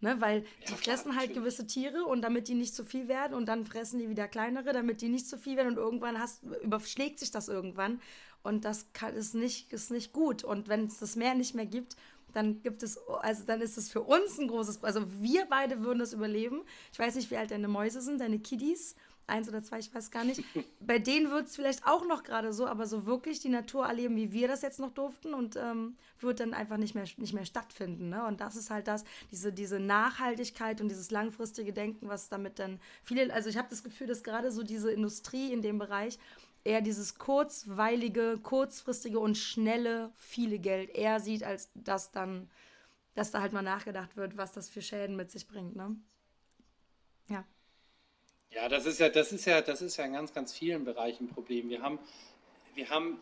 [0.00, 1.34] Ne, weil die ja, fressen klar, halt natürlich.
[1.36, 4.72] gewisse Tiere und damit die nicht zu viel werden und dann fressen die wieder kleinere,
[4.72, 8.00] damit die nicht zu viel werden und irgendwann hast, überschlägt sich das irgendwann
[8.42, 10.42] und das kann, ist, nicht, ist nicht gut.
[10.42, 11.94] Und wenn es das Meer nicht mehr gibt,
[12.32, 16.00] dann gibt es, also dann ist es für uns ein großes, also wir beide würden
[16.00, 16.62] das überleben.
[16.92, 20.10] Ich weiß nicht, wie alt deine Mäuse sind, deine Kiddies, eins oder zwei, ich weiß
[20.10, 20.42] gar nicht.
[20.80, 24.16] Bei denen wird es vielleicht auch noch gerade so, aber so wirklich die Natur erleben,
[24.16, 27.44] wie wir das jetzt noch durften und ähm, wird dann einfach nicht mehr, nicht mehr
[27.44, 28.08] stattfinden.
[28.08, 28.24] Ne?
[28.26, 32.80] Und das ist halt das, diese, diese Nachhaltigkeit und dieses langfristige Denken, was damit dann
[33.02, 36.18] viele, also ich habe das Gefühl, dass gerade so diese Industrie in dem Bereich
[36.64, 42.50] eher dieses kurzweilige, kurzfristige und schnelle, viele Geld eher sieht, als dass dann,
[43.14, 45.96] dass da halt mal nachgedacht wird, was das für Schäden mit sich bringt, ne?
[47.28, 47.44] Ja.
[48.54, 51.24] Ja, das ist ja, das ist ja, das ist ja in ganz, ganz vielen Bereichen
[51.24, 51.70] ein Problem.
[51.70, 51.98] Wir haben,
[52.74, 53.18] wir haben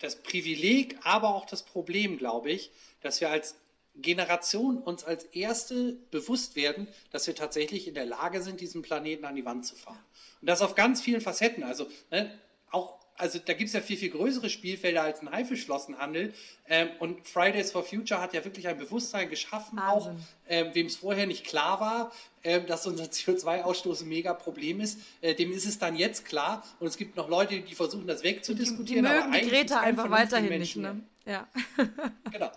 [0.00, 3.54] das Privileg, aber auch das Problem, glaube ich, dass wir als
[3.94, 9.24] Generation uns als erste bewusst werden, dass wir tatsächlich in der Lage sind, diesen Planeten
[9.24, 10.02] an die Wand zu fahren.
[10.40, 11.62] Und das auf ganz vielen Facetten.
[11.62, 12.36] Also ne,
[12.70, 16.34] auch, also da gibt es ja viel, viel größere Spielfelder als ein Haifischflossenhandel.
[16.68, 20.12] Ähm, und Fridays for Future hat ja wirklich ein Bewusstsein geschaffen, Wahnsinn.
[20.12, 20.16] auch
[20.48, 24.98] ähm, wem es vorher nicht klar war, ähm, dass unser CO2-Ausstoß ein mega Problem ist.
[25.20, 26.64] Äh, dem ist es dann jetzt klar.
[26.80, 29.04] Und es gibt noch Leute, die versuchen, das wegzudiskutieren.
[29.04, 30.76] Die, die mögen die Greta einfach weiterhin nicht.
[30.76, 31.00] Ne?
[31.24, 31.46] Ja.
[32.32, 32.50] genau.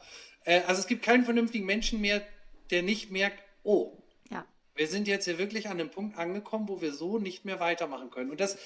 [0.45, 2.25] Äh, also es gibt keinen vernünftigen Menschen mehr,
[2.71, 3.95] der nicht merkt, oh,
[4.75, 8.09] wir sind jetzt hier wirklich an einem Punkt angekommen, wo wir so nicht mehr weitermachen
[8.09, 8.29] können.
[8.29, 8.57] Und das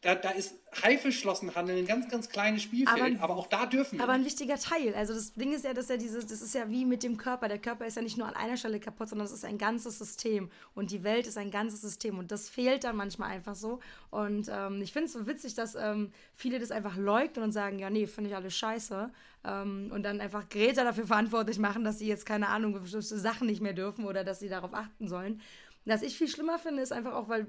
[0.00, 4.04] da, da ist Haifischflossenhandel ein ganz, ganz kleines Spielfeld, aber, aber, auch da dürfen wir.
[4.04, 4.94] Aber ein wichtiger Teil.
[4.94, 7.48] Also das Ding ist ja, dass ja dieses, das ist ja wie mit dem Körper.
[7.48, 9.98] Der Körper ist ja nicht nur an einer Stelle kaputt, sondern es ist ein ganzes
[9.98, 10.50] System.
[10.74, 12.18] Und die Welt ist ein ganzes System.
[12.18, 13.80] Und das fehlt dann manchmal einfach so.
[14.10, 17.80] Und ähm, ich finde es so witzig, dass ähm, viele das einfach leugnen und sagen,
[17.80, 19.10] ja, nee, finde ich alles scheiße.
[19.44, 23.48] Ähm, und dann einfach Greta dafür verantwortlich machen, dass sie jetzt, keine Ahnung, bestimmte Sachen
[23.48, 25.40] nicht mehr dürfen oder dass sie darauf achten sollen.
[25.88, 27.46] Was ich viel schlimmer finde, ist einfach auch, weil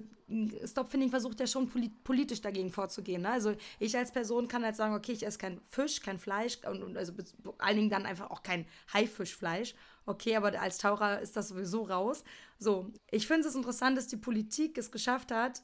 [0.63, 1.69] Stopfinding versucht ja schon
[2.04, 3.23] politisch dagegen vorzugehen.
[3.23, 3.30] Ne?
[3.30, 6.82] Also ich als Person kann halt sagen, okay, ich esse kein Fisch, kein Fleisch und,
[6.82, 9.75] und also vor allen Dingen dann einfach auch kein Haifischfleisch.
[10.06, 12.23] Okay, aber als Taucher ist das sowieso raus.
[12.58, 15.62] So, ich finde es interessant, dass die Politik es geschafft hat,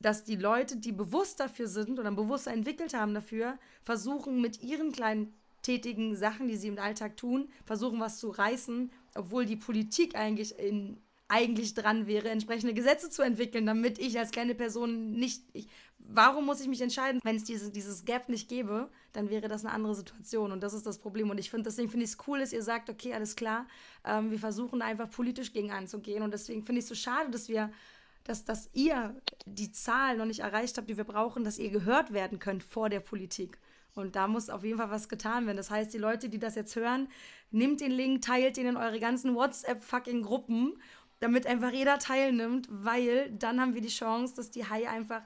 [0.00, 4.62] dass die Leute, die bewusst dafür sind oder ein Bewusstsein entwickelt haben dafür, versuchen mit
[4.62, 9.56] ihren kleinen tätigen Sachen, die sie im Alltag tun, versuchen was zu reißen, obwohl die
[9.56, 15.12] Politik eigentlich in eigentlich dran wäre, entsprechende Gesetze zu entwickeln, damit ich als kleine Person
[15.12, 15.42] nicht.
[15.52, 19.48] Ich, warum muss ich mich entscheiden, wenn es diese, dieses Gap nicht gäbe, dann wäre
[19.48, 20.52] das eine andere Situation.
[20.52, 21.30] Und das ist das Problem.
[21.30, 23.66] Und ich finde, deswegen finde ich es cool, dass ihr sagt, okay, alles klar,
[24.04, 26.22] ähm, wir versuchen einfach politisch gegen anzugehen.
[26.22, 27.70] Und deswegen finde ich es so schade, dass wir
[28.24, 32.12] dass, dass ihr die Zahl noch nicht erreicht habt, die wir brauchen, dass ihr gehört
[32.12, 33.58] werden könnt vor der Politik.
[33.94, 35.56] Und da muss auf jeden Fall was getan werden.
[35.56, 37.08] Das heißt, die Leute, die das jetzt hören,
[37.50, 40.74] nehmt den Link, teilt den in eure ganzen WhatsApp-fucking-Gruppen
[41.24, 45.22] damit einfach jeder teilnimmt, weil dann haben wir die Chance, dass die Haie einfach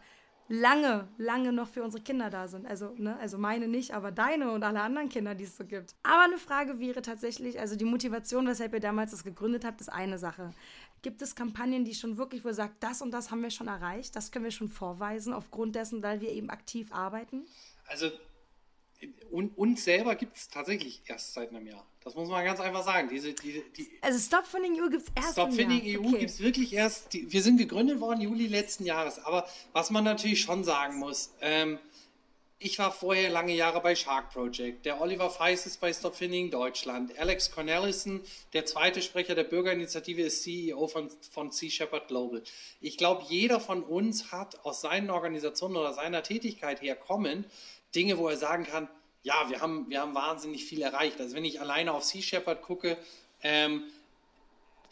[0.48, 2.66] lange, lange noch für unsere Kinder da sind.
[2.66, 5.96] Also, ne, also meine nicht, aber deine und alle anderen Kinder, die es so gibt.
[6.04, 9.88] Aber eine Frage wäre tatsächlich, also die Motivation, weshalb ihr damals das gegründet habt, ist
[9.88, 10.54] eine Sache.
[11.02, 13.66] Gibt es Kampagnen, die schon wirklich, wo ihr sagt, das und das haben wir schon
[13.66, 17.44] erreicht, das können wir schon vorweisen, aufgrund dessen, weil wir eben aktiv arbeiten?
[17.88, 18.10] Also
[19.30, 21.86] und, uns selber gibt es tatsächlich erst seit einem Jahr.
[22.02, 23.08] Das muss man ganz einfach sagen.
[23.08, 26.18] Diese, die, die also Stop Funding EU gibt es erst Stop Funding EU okay.
[26.18, 27.12] gibt es wirklich erst.
[27.12, 29.18] Die, wir sind gegründet worden Juli letzten Jahres.
[29.18, 31.78] Aber was man natürlich schon sagen muss, ähm,
[32.60, 34.84] ich war vorher lange Jahre bei Shark Project.
[34.84, 37.16] Der Oliver Feiss ist bei Stop Funding Deutschland.
[37.16, 38.20] Alex Cornelissen,
[38.52, 42.42] der zweite Sprecher der Bürgerinitiative, ist CEO von, von Sea Shepherd Global.
[42.80, 47.46] Ich glaube, jeder von uns hat aus seinen Organisationen oder seiner Tätigkeit her kommend
[47.94, 48.88] Dinge, wo er sagen kann,
[49.22, 51.20] ja, wir haben, wir haben wahnsinnig viel erreicht.
[51.20, 52.96] Also wenn ich alleine auf Sea Shepherd gucke,
[53.42, 53.84] ähm,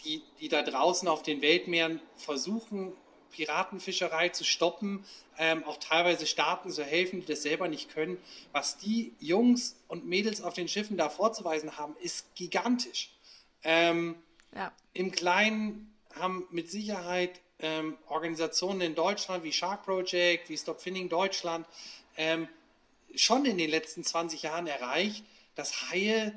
[0.04, 2.92] die, die da draußen auf den Weltmeeren versuchen,
[3.32, 5.04] Piratenfischerei zu stoppen,
[5.38, 8.18] ähm, auch teilweise Staaten zu helfen, die das selber nicht können.
[8.52, 13.10] Was die Jungs und Mädels auf den Schiffen da vorzuweisen haben, ist gigantisch.
[13.62, 14.16] Ähm,
[14.54, 14.72] ja.
[14.94, 21.08] Im Kleinen haben mit Sicherheit ähm, Organisationen in Deutschland wie Shark Project, wie Stop Finning
[21.08, 21.66] Deutschland
[22.16, 22.48] ähm,
[23.16, 25.24] schon in den letzten 20 Jahren erreicht,
[25.54, 26.32] dass Haie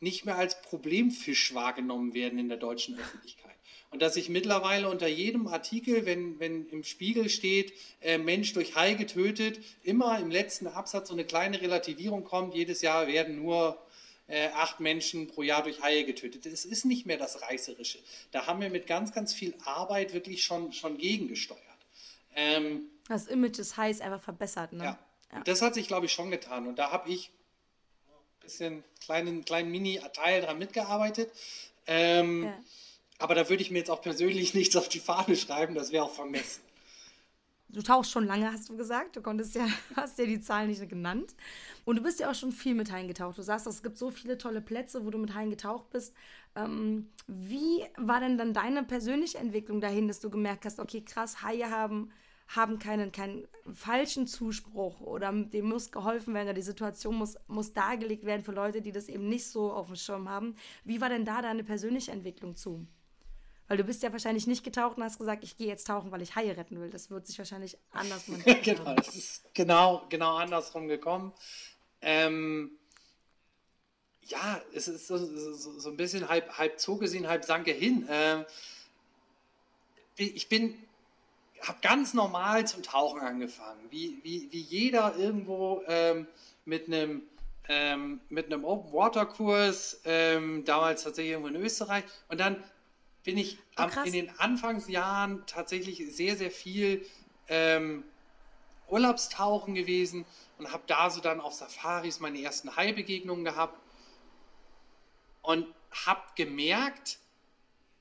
[0.00, 3.54] nicht mehr als Problemfisch wahrgenommen werden in der deutschen Öffentlichkeit.
[3.90, 8.74] Und dass ich mittlerweile unter jedem Artikel, wenn, wenn im Spiegel steht, äh, Mensch durch
[8.74, 12.54] Hai getötet, immer im letzten Absatz so eine kleine Relativierung kommt.
[12.54, 13.80] Jedes Jahr werden nur
[14.26, 16.44] äh, acht Menschen pro Jahr durch Haie getötet.
[16.46, 17.98] Es ist nicht mehr das Reißerische.
[18.32, 21.60] Da haben wir mit ganz, ganz viel Arbeit wirklich schon, schon gegengesteuert.
[22.34, 24.72] Ähm, das Image des Hais einfach verbessert.
[24.72, 24.84] Ne?
[24.84, 24.98] Ja.
[25.34, 25.42] Ja.
[25.44, 26.66] Das hat sich, glaube ich, schon getan.
[26.66, 27.30] Und da habe ich
[28.08, 31.30] ein bisschen kleinen, kleinen Mini-Teil dran mitgearbeitet.
[31.86, 32.58] Ähm, ja.
[33.18, 36.04] Aber da würde ich mir jetzt auch persönlich nichts auf die Fahne schreiben, das wäre
[36.04, 36.62] auch vermessen.
[37.68, 39.16] Du tauchst schon lange, hast du gesagt.
[39.16, 39.66] Du konntest ja,
[39.96, 41.34] hast ja die Zahlen nicht genannt.
[41.84, 43.36] Und du bist ja auch schon viel mit Haien getaucht.
[43.36, 46.14] Du sagst, es gibt so viele tolle Plätze, wo du mit Haien getaucht bist.
[46.54, 51.42] Ähm, wie war denn dann deine persönliche Entwicklung dahin, dass du gemerkt hast, okay, krass,
[51.42, 52.12] Haie haben,
[52.48, 57.72] haben keinen, keinen falschen Zuspruch oder dem muss geholfen werden oder die Situation muss, muss
[57.72, 60.56] dargelegt werden für Leute, die das eben nicht so auf dem Schirm haben.
[60.84, 62.86] Wie war denn da deine persönliche Entwicklung zu?
[63.66, 66.20] Weil du bist ja wahrscheinlich nicht getaucht und hast gesagt, ich gehe jetzt tauchen, weil
[66.20, 66.90] ich Haie retten will.
[66.90, 68.42] Das wird sich wahrscheinlich anders machen.
[68.62, 71.32] genau, es ist genau, genau andersrum gekommen.
[72.02, 72.72] Ähm,
[74.26, 78.06] ja, es ist so, so, so, ein bisschen halb, halb Zoo gesehen, halb Sanke hin.
[78.10, 78.44] Ähm,
[80.16, 80.74] ich bin,
[81.68, 86.26] habe ganz normal zum Tauchen angefangen, wie, wie, wie jeder irgendwo ähm,
[86.64, 87.22] mit einem
[87.66, 92.04] ähm, mit einem Open Water Kurs, ähm, damals tatsächlich irgendwo in Österreich.
[92.28, 92.62] Und dann
[93.22, 97.06] bin ich oh, in den Anfangsjahren tatsächlich sehr, sehr viel
[97.48, 98.04] ähm,
[98.88, 100.26] Urlaubstauchen gewesen
[100.58, 103.80] und habe da so dann auf Safaris meine ersten Haibegegnungen gehabt
[105.42, 105.66] und
[106.06, 107.18] habe gemerkt,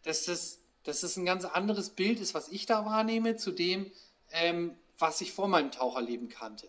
[0.03, 3.91] dass das, dass das ein ganz anderes Bild ist, was ich da wahrnehme, zu dem,
[4.31, 6.67] ähm, was ich vor meinem Taucherleben kannte.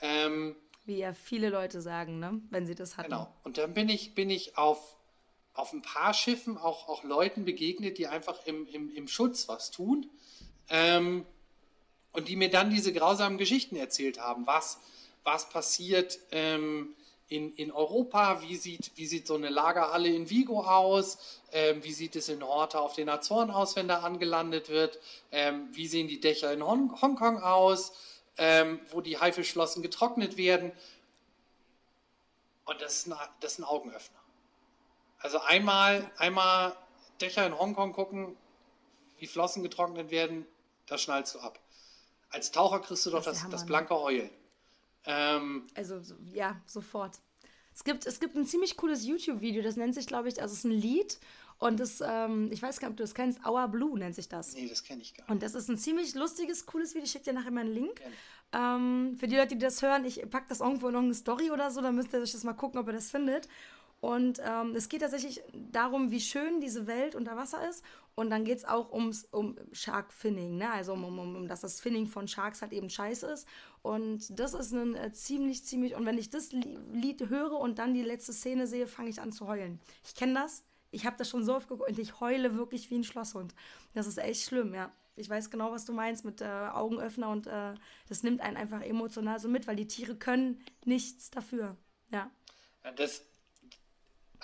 [0.00, 2.40] Ähm, Wie ja viele Leute sagen, ne?
[2.50, 3.10] wenn sie das hatten.
[3.10, 3.32] Genau.
[3.44, 4.94] Und dann bin ich, bin ich auf
[5.54, 9.70] auf ein paar Schiffen auch, auch Leuten begegnet, die einfach im, im, im Schutz was
[9.70, 10.10] tun
[10.68, 11.24] ähm,
[12.12, 14.80] und die mir dann diese grausamen Geschichten erzählt haben, was,
[15.22, 16.94] was passiert ähm,
[17.34, 21.92] in, in Europa, wie sieht, wie sieht so eine Lagerhalle in Vigo aus, ähm, wie
[21.92, 24.98] sieht es in Horta auf den Azoren aus, wenn da angelandet wird,
[25.32, 27.92] ähm, wie sehen die Dächer in Hong Hongkong aus,
[28.38, 30.72] ähm, wo die Haifischflossen getrocknet werden.
[32.64, 34.20] Und das ist ein, das ist ein Augenöffner.
[35.18, 36.76] Also einmal, einmal
[37.20, 38.36] Dächer in Hongkong gucken,
[39.18, 40.46] wie Flossen getrocknet werden,
[40.86, 41.58] da schnallst du ab.
[42.30, 44.30] Als Taucher kriegst du doch das, das, das blanke Heulen.
[45.06, 46.00] Ähm, also
[46.32, 47.20] ja, sofort.
[47.74, 50.60] Es gibt, es gibt ein ziemlich cooles YouTube-Video, das nennt sich, glaube ich, also es
[50.60, 51.18] ist ein Lied
[51.58, 54.28] und das, ähm, ich weiß gar nicht, ob du das kennst, Our Blue nennt sich
[54.28, 54.54] das.
[54.54, 55.30] Nee, das kenne ich gar nicht.
[55.30, 57.04] Und das ist ein ziemlich lustiges, cooles Video.
[57.04, 58.00] Ich schicke dir nachher mal einen Link.
[58.52, 61.70] Ähm, für die Leute, die das hören, ich packe das irgendwo in irgendeine Story oder
[61.70, 63.48] so, dann müsst ihr euch das mal gucken, ob ihr das findet.
[64.00, 67.82] Und ähm, es geht tatsächlich darum, wie schön diese Welt unter Wasser ist.
[68.14, 70.70] Und dann geht es auch ums, um Shark Finning, ne?
[70.70, 73.48] also um, um, um, dass das Finning von Sharks halt eben scheiße ist.
[73.82, 77.92] Und das ist ein äh, ziemlich, ziemlich, und wenn ich das Lied höre und dann
[77.92, 79.80] die letzte Szene sehe, fange ich an zu heulen.
[80.04, 82.96] Ich kenne das, ich habe das schon so oft geguckt und ich heule wirklich wie
[82.96, 83.54] ein Schlosshund.
[83.94, 84.92] Das ist echt schlimm, ja.
[85.16, 87.74] Ich weiß genau, was du meinst mit äh, Augenöffner und äh,
[88.08, 91.76] das nimmt einen einfach emotional so mit, weil die Tiere können nichts dafür.
[92.10, 92.30] Ja.
[92.96, 93.24] Das,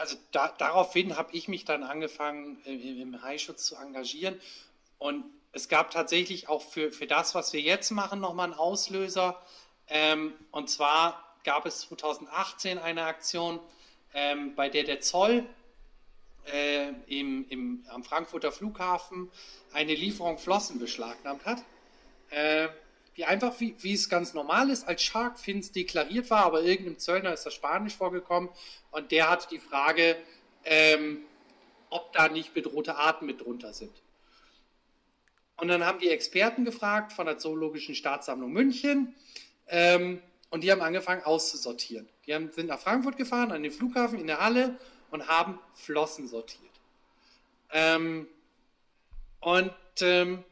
[0.00, 4.40] also da, daraufhin habe ich mich dann angefangen, im, im Haischutz zu engagieren.
[4.98, 9.40] Und es gab tatsächlich auch für, für das, was wir jetzt machen, nochmal einen Auslöser.
[9.88, 13.60] Ähm, und zwar gab es 2018 eine Aktion,
[14.14, 15.44] ähm, bei der der Zoll
[16.50, 19.30] äh, im, im, am Frankfurter Flughafen
[19.74, 21.62] eine Lieferung Flossen beschlagnahmt hat.
[22.30, 22.68] Äh,
[23.16, 26.98] die einfach, wie, wie es ganz normal ist, als Shark Fins deklariert war, aber irgendeinem
[26.98, 28.50] Zöllner ist das Spanisch vorgekommen
[28.90, 30.16] und der hat die Frage,
[30.64, 31.22] ähm,
[31.90, 33.92] ob da nicht bedrohte Arten mit drunter sind.
[35.56, 39.14] Und dann haben die Experten gefragt von der Zoologischen Staatssammlung München
[39.68, 42.08] ähm, und die haben angefangen auszusortieren.
[42.26, 44.78] Die haben, sind nach Frankfurt gefahren, an den Flughafen, in der Halle
[45.10, 46.70] und haben Flossen sortiert.
[47.72, 48.26] Ähm,
[49.40, 50.44] und ähm,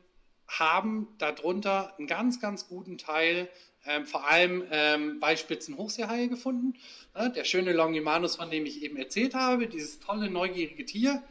[0.48, 3.48] haben darunter einen ganz, ganz guten Teil,
[3.87, 6.74] ähm, vor allem ähm, bei Spitzenhochseehaie gefunden.
[7.14, 11.22] Ja, der schöne Longimanus, von dem ich eben erzählt habe, dieses tolle, neugierige Tier,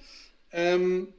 [0.51, 1.13] ähm,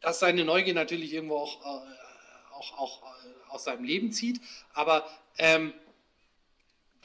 [0.00, 4.40] das seine Neugier natürlich irgendwo auch, äh, auch, auch äh, aus seinem Leben zieht,
[4.72, 5.06] aber
[5.38, 5.72] ähm,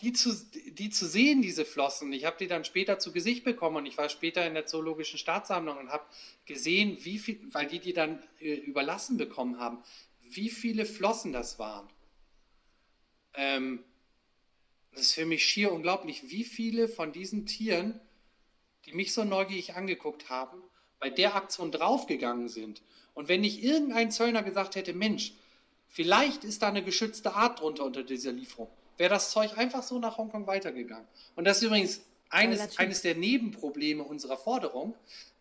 [0.02, 3.78] die zu, die zu sehen, diese Flossen, ich habe die dann später zu Gesicht bekommen
[3.78, 6.06] und ich war später in der Zoologischen Staatssammlung und habe
[6.46, 9.84] gesehen, wie viel, weil die die dann äh, überlassen bekommen haben,
[10.22, 11.88] wie viele Flossen das waren.
[13.34, 13.84] Ähm,
[14.92, 18.00] das ist für mich schier unglaublich, wie viele von diesen Tieren,
[18.86, 20.62] die mich so neugierig angeguckt haben,
[21.00, 22.82] bei der Aktion draufgegangen sind.
[23.14, 25.34] Und wenn nicht irgendein Zöllner gesagt hätte, Mensch,
[25.88, 29.98] vielleicht ist da eine geschützte Art drunter unter dieser Lieferung, wäre das Zeug einfach so
[29.98, 31.08] nach Hongkong weitergegangen.
[31.36, 34.94] Und das ist übrigens eines, eines der Nebenprobleme unserer Forderung.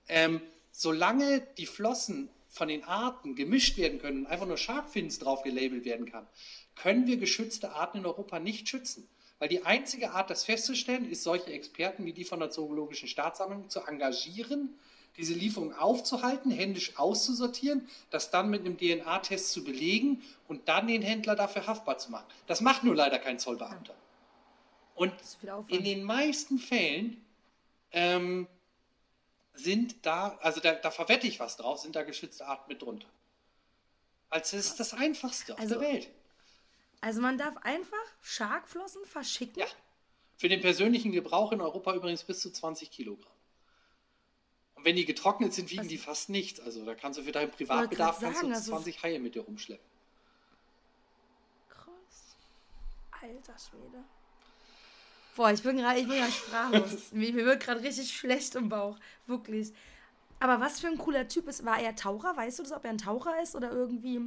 [0.08, 0.40] Ähm,
[0.72, 5.84] solange die Flossen von den Arten gemischt werden können und einfach nur Sharkfins drauf gelabelt
[5.84, 6.26] werden kann,
[6.76, 9.08] können wir geschützte Arten in Europa nicht schützen.
[9.40, 13.68] Weil die einzige Art, das festzustellen, ist, solche Experten wie die von der Zoologischen Staatssammlung
[13.68, 14.78] zu engagieren
[15.18, 21.02] diese Lieferung aufzuhalten, händisch auszusortieren, das dann mit einem DNA-Test zu belegen und dann den
[21.02, 22.26] Händler dafür haftbar zu machen.
[22.46, 23.94] Das macht nur leider kein Zollbeamter.
[24.94, 25.12] Und
[25.68, 27.22] in den meisten Fällen
[27.92, 28.46] ähm,
[29.54, 33.08] sind da, also da, da, verwette ich was drauf, sind da geschützte Arten mit drunter.
[34.30, 36.10] Als ist das einfachste also, auf der Welt.
[37.00, 39.60] Also man darf einfach Scharkflossen verschicken?
[39.60, 39.66] Ja.
[40.36, 43.32] Für den persönlichen Gebrauch in Europa übrigens bis zu 20 Kilogramm.
[44.78, 45.88] Und wenn die getrocknet sind, wiegen Was?
[45.88, 46.60] die fast nichts.
[46.60, 49.84] Also da kannst du für deinen Privatbedarf kannst du 20 also Haie mit dir rumschleppen.
[51.68, 52.36] Krass.
[53.10, 54.04] Alter Schwede.
[55.34, 56.92] Boah, ich bin gerade, ich bin gerade sprachlos.
[57.10, 58.96] mir, mir wird gerade richtig schlecht im Bauch.
[59.26, 59.72] Wirklich.
[60.38, 61.64] Aber was für ein cooler Typ ist.
[61.64, 62.36] War er Taucher?
[62.36, 64.20] Weißt du das, ob er ein Taucher ist oder irgendwie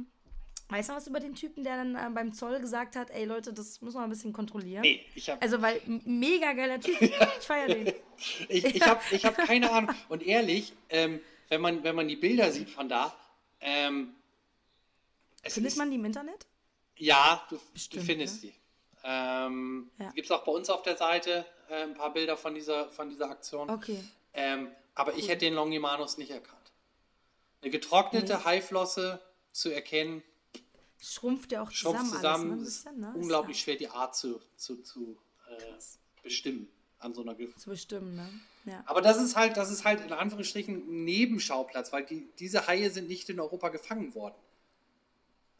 [0.68, 3.52] Weißt du was über den Typen, der dann äh, beim Zoll gesagt hat, ey Leute,
[3.52, 4.82] das müssen wir ein bisschen kontrollieren?
[4.82, 5.42] Nee, ich habe.
[5.42, 7.00] Also, weil mega geiler Typ.
[7.00, 7.94] ich feiere den.
[8.48, 9.94] ich ich habe ich hab keine Ahnung.
[10.08, 13.14] Und ehrlich, ähm, wenn, man, wenn man die Bilder sieht von da,
[13.60, 14.14] ähm,
[15.44, 16.46] Findet ist, man die im Internet?
[16.96, 18.50] Ja, du, Bestimmt, du findest ne?
[18.50, 18.54] die.
[19.04, 20.10] Ähm, ja.
[20.12, 23.08] Gibt es auch bei uns auf der Seite äh, ein paar Bilder von dieser, von
[23.08, 23.68] dieser Aktion.
[23.68, 24.02] Okay.
[24.34, 25.18] Ähm, aber cool.
[25.18, 26.72] ich hätte den Longimanus nicht erkannt.
[27.60, 28.44] Eine getrocknete nee.
[28.44, 29.20] Haiflosse
[29.50, 30.22] zu erkennen,
[31.02, 31.96] schrumpft ja auch zusammen.
[31.96, 32.52] Schrumpft zusammen.
[32.52, 33.12] Alles, bisschen, ne?
[33.14, 35.16] Unglaublich schwer, die Art zu, zu, zu
[35.48, 37.58] äh, bestimmen an so einer Gift.
[37.60, 38.28] Zu bestimmen, ne?
[38.64, 38.82] Ja.
[38.86, 42.90] Aber das ist halt, das ist halt in Anführungsstrichen ein Nebenschauplatz, weil die, diese Haie
[42.90, 44.36] sind nicht in Europa gefangen worden.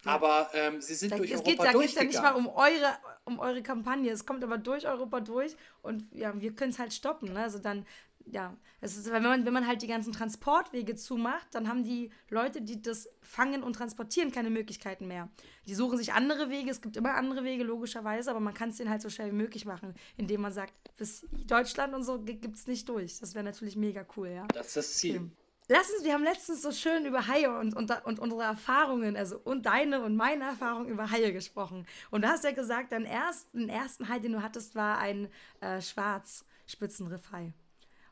[0.04, 0.12] Ja.
[0.12, 2.48] Aber ähm, sie sind da, durch Europa geht, da geht es ja nicht mal um
[2.48, 4.10] eure, um eure Kampagne.
[4.10, 7.32] Es kommt aber durch Europa durch und ja, wir können es halt stoppen.
[7.32, 7.40] Ne?
[7.40, 7.86] Also dann
[8.26, 12.10] ja, es ist, wenn man, wenn man halt die ganzen Transportwege zumacht, dann haben die
[12.28, 15.28] Leute, die das fangen und transportieren, keine Möglichkeiten mehr.
[15.66, 18.76] Die suchen sich andere Wege, es gibt immer andere Wege, logischerweise, aber man kann es
[18.76, 22.56] denen halt so schnell wie möglich machen, indem man sagt, bis Deutschland und so gibt
[22.56, 23.18] es nicht durch.
[23.18, 24.46] Das wäre natürlich mega cool, ja.
[24.48, 25.16] Das ist das Ziel.
[25.16, 25.30] Okay.
[25.68, 29.38] Lass uns, wir haben letztens so schön über Haie und, und, und unsere Erfahrungen, also
[29.44, 31.86] und deine und meine Erfahrungen über Haie gesprochen.
[32.10, 35.28] Und du hast ja gesagt, dein ersten, ersten Hai, den du hattest, war ein
[35.60, 37.52] äh, Schwarzspitzenriffhai.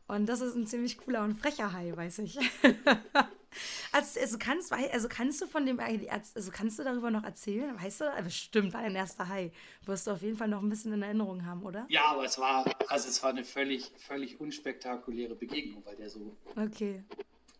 [0.06, 2.38] Und das ist ein ziemlich cooler und frecher Hai, weiß ich.
[3.92, 7.80] also, also, kannst, also kannst du von dem, also kannst du darüber noch erzählen?
[7.80, 9.52] Weißt du, bestimmt war dein erster Hai.
[9.84, 11.86] Wirst du auf jeden Fall noch ein bisschen in Erinnerung haben, oder?
[11.88, 16.36] Ja, aber es war, also es war eine völlig, völlig unspektakuläre Begegnung, weil der so
[16.56, 17.04] okay.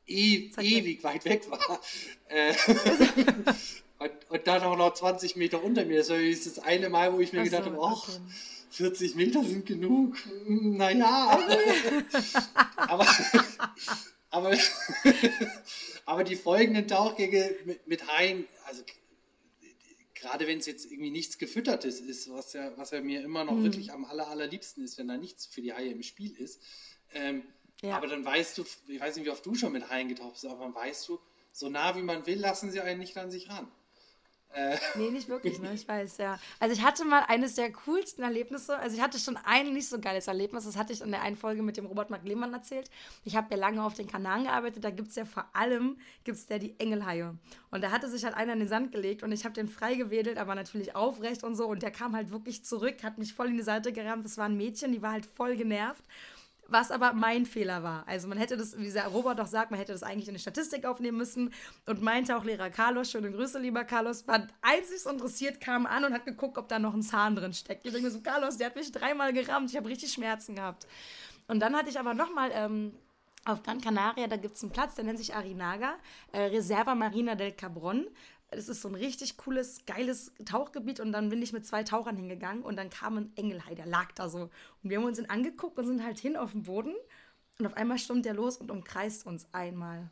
[0.06, 1.80] E ewig weit weg war.
[2.32, 2.54] Äh,
[3.98, 5.98] und, und, dann auch noch 20 Meter unter mir.
[5.98, 8.08] Das war das eine Mal, wo ich mir Ach gedacht so, habe, ach.
[8.08, 8.20] Okay
[8.70, 10.16] 40 Meter sind genug.
[10.46, 11.38] Naja.
[12.76, 13.06] aber,
[14.30, 14.56] aber,
[16.06, 18.82] aber die folgenden Tauchgänge mit, mit Haien, also
[20.14, 23.54] gerade wenn es jetzt irgendwie nichts Gefüttertes ist, was ja, was ja mir immer noch
[23.54, 23.64] mhm.
[23.64, 26.60] wirklich am aller, allerliebsten ist, wenn da nichts für die Haie im Spiel ist.
[27.12, 27.42] Ähm,
[27.82, 27.96] ja.
[27.96, 30.46] Aber dann weißt du, ich weiß nicht, wie oft du schon mit Haien getaucht bist,
[30.46, 31.20] aber dann weißt du,
[31.52, 33.70] so nah wie man will, lassen sie einen nicht an sich ran.
[34.52, 34.76] Äh.
[34.96, 35.72] Nee, nicht wirklich, ne?
[35.74, 36.38] Ich weiß, ja.
[36.58, 38.76] Also ich hatte mal eines der coolsten Erlebnisse.
[38.78, 40.64] Also ich hatte schon ein nicht so geiles Erlebnis.
[40.64, 42.90] Das hatte ich in der einen Folge mit dem Robert Mark Lehmann erzählt.
[43.24, 44.84] Ich habe ja lange auf den Kanaren gearbeitet.
[44.84, 47.36] Da gibt es ja vor allem gibt's ja die Engelhaie.
[47.70, 49.94] Und da hatte sich halt einer in den Sand gelegt und ich habe den frei
[49.94, 51.66] gewedelt, aber natürlich aufrecht und so.
[51.66, 54.24] Und der kam halt wirklich zurück, hat mich voll in die Seite gerammt.
[54.24, 56.04] Das war ein Mädchen, die war halt voll genervt
[56.70, 58.06] was aber mein Fehler war.
[58.06, 60.40] Also man hätte das, wie dieser Robert doch sagt, man hätte das eigentlich in die
[60.40, 61.52] Statistik aufnehmen müssen
[61.86, 66.12] und meinte auch Lehrer Carlos, schöne Grüße, lieber Carlos, war einzig interessiert, kam an und
[66.12, 67.84] hat geguckt, ob da noch ein Zahn drin steckt.
[67.84, 70.86] Ich denke mir so, Carlos, der hat mich dreimal gerammt, ich habe richtig Schmerzen gehabt.
[71.48, 72.50] Und dann hatte ich aber nochmal...
[72.54, 72.92] Ähm,
[73.46, 75.94] auf Gran Canaria, da gibt es einen Platz, der nennt sich Arinaga,
[76.32, 78.06] äh, Reserva Marina del Cabron.
[78.50, 82.16] Das ist so ein richtig cooles, geiles Tauchgebiet und dann bin ich mit zwei Tauchern
[82.16, 84.50] hingegangen und dann kam ein Engelhai, der lag da so.
[84.82, 86.94] Und wir haben uns ihn angeguckt und sind halt hin auf den Boden
[87.58, 90.10] und auf einmal stürmt der los und umkreist uns einmal.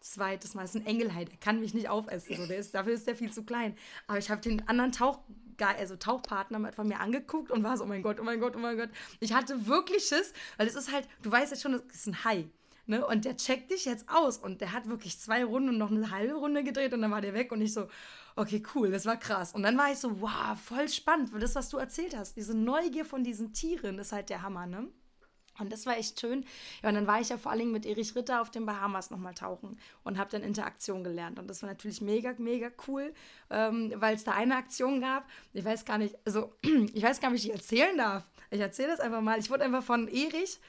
[0.00, 0.62] Zweites Mal.
[0.62, 2.36] Das ist ein Engelhai, der kann mich nicht aufessen.
[2.36, 2.46] So.
[2.46, 3.76] Der ist, dafür ist der viel zu klein.
[4.06, 5.20] Aber ich habe den anderen Tauch,
[5.58, 8.58] also Tauchpartner von mir angeguckt und war so, oh mein Gott, oh mein Gott, oh
[8.58, 8.90] mein Gott.
[9.20, 12.24] Ich hatte wirklich Schiss, weil es ist halt, du weißt jetzt schon, es ist ein
[12.24, 12.46] Hai.
[12.86, 13.04] Ne?
[13.04, 14.38] Und der checkt dich jetzt aus.
[14.38, 17.20] Und der hat wirklich zwei Runden und noch eine halbe Runde gedreht und dann war
[17.20, 17.88] der weg und ich so,
[18.36, 19.52] okay, cool, das war krass.
[19.52, 22.36] Und dann war ich so, wow, voll spannend, für das, was du erzählt hast.
[22.36, 24.88] Diese Neugier von diesen Tieren ist halt der Hammer, ne?
[25.58, 26.44] Und das war echt schön.
[26.82, 29.10] Ja, und dann war ich ja vor allen Dingen mit Erich Ritter auf den Bahamas
[29.10, 31.38] nochmal tauchen und habe dann Interaktion gelernt.
[31.38, 33.14] Und das war natürlich mega, mega cool,
[33.50, 35.26] ähm, weil es da eine Aktion gab.
[35.54, 36.52] Ich weiß gar nicht, also
[36.92, 38.24] ich weiß gar nicht, wie ich erzählen darf.
[38.50, 39.38] Ich erzähle das einfach mal.
[39.38, 40.60] Ich wurde einfach von Erich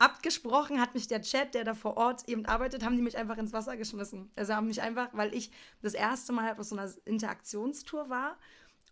[0.00, 3.38] abgesprochen, hat mich der Chat, der da vor Ort eben arbeitet, haben die mich einfach
[3.38, 4.30] ins Wasser geschmissen.
[4.34, 5.50] Also haben mich einfach, weil ich
[5.82, 8.36] das erste Mal auf so einer Interaktionstour war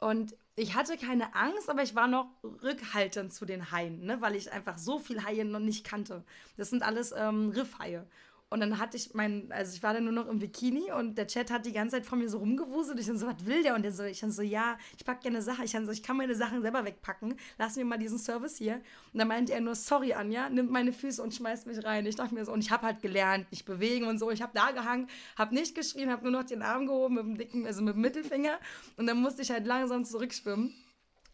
[0.01, 4.21] und ich hatte keine Angst, aber ich war noch rückhaltend zu den Haien, ne?
[4.21, 6.25] weil ich einfach so viel Haie noch nicht kannte.
[6.57, 8.07] Das sind alles ähm, Riffhaie.
[8.51, 11.27] Und dann hatte ich mein, also ich war dann nur noch im Bikini und der
[11.27, 12.99] Chat hat die ganze Zeit von mir so rumgewuselt.
[12.99, 13.75] Ich dann so, was will der?
[13.75, 15.65] Und der so, ich dann so, ja, ich packe gerne Sachen.
[15.65, 17.35] Ich dann so, ich kann meine Sachen selber wegpacken.
[17.59, 18.77] Lass mir mal diesen Service hier.
[19.13, 22.07] Und dann meinte er nur, sorry, Anja, nimmt meine Füße und schmeißt mich rein.
[22.07, 24.31] Ich dachte mir so, und ich habe halt gelernt, mich bewegen und so.
[24.31, 27.37] Ich habe da gehangen, habe nicht geschrien, habe nur noch den Arm gehoben mit dem
[27.37, 28.59] dicken, also mit dem Mittelfinger.
[28.97, 30.75] Und dann musste ich halt langsam zurückschwimmen.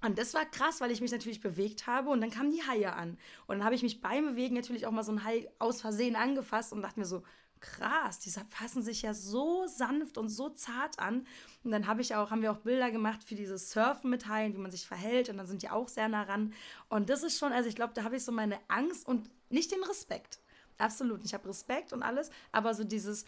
[0.04, 2.92] Und das war krass, weil ich mich natürlich bewegt habe und dann kamen die Haie
[2.92, 3.16] an.
[3.46, 6.14] Und dann habe ich mich beim Bewegen natürlich auch mal so ein Hai aus Versehen
[6.14, 7.22] angefasst und dachte mir so,
[7.60, 11.26] krass, die fassen sich ja so sanft und so zart an.
[11.62, 14.52] Und dann habe ich auch, haben wir auch Bilder gemacht für dieses Surfen mit Haien,
[14.52, 16.52] wie man sich verhält und dann sind die auch sehr nah ran.
[16.90, 19.72] Und das ist schon, also ich glaube, da habe ich so meine Angst und nicht
[19.72, 20.38] den Respekt.
[20.76, 23.24] Absolut, ich habe Respekt und alles, aber so dieses,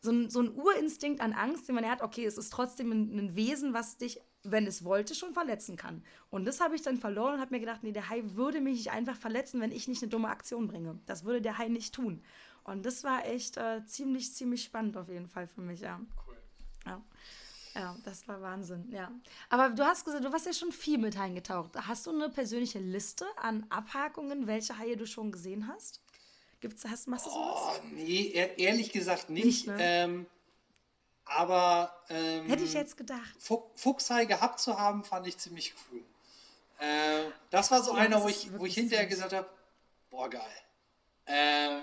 [0.00, 3.18] so ein, so ein Urinstinkt an Angst, den man hat, okay, es ist trotzdem ein,
[3.18, 6.04] ein Wesen, was dich wenn es wollte, schon verletzen kann.
[6.30, 8.76] Und das habe ich dann verloren und habe mir gedacht, nee, der Hai würde mich
[8.76, 10.98] nicht einfach verletzen, wenn ich nicht eine dumme Aktion bringe.
[11.06, 12.22] Das würde der Hai nicht tun.
[12.62, 16.00] Und das war echt äh, ziemlich, ziemlich spannend auf jeden Fall für mich, ja.
[16.26, 16.36] Cool.
[16.86, 17.02] Ja.
[17.74, 19.10] Ja, das war Wahnsinn, ja.
[19.48, 21.72] Aber du hast gesagt, du warst ja schon viel mit Haien getaucht.
[21.74, 26.00] Hast du eine persönliche Liste an Abhakungen, welche Haie du schon gesehen hast?
[26.60, 27.72] Gibt's, hast, machst du sowas?
[27.74, 29.44] Oh, nee, ehrlich gesagt nicht.
[29.44, 29.76] nicht ne?
[29.80, 30.26] ähm,
[31.24, 33.36] aber ähm, hätte ich jetzt gedacht.
[33.76, 36.02] Fuchshai gehabt zu haben, fand ich ziemlich cool.
[36.78, 39.48] Äh, das war so ja, einer, wo ich, wo ich hinterher gesagt habe,
[40.10, 40.42] boah geil.
[41.26, 41.80] Äh,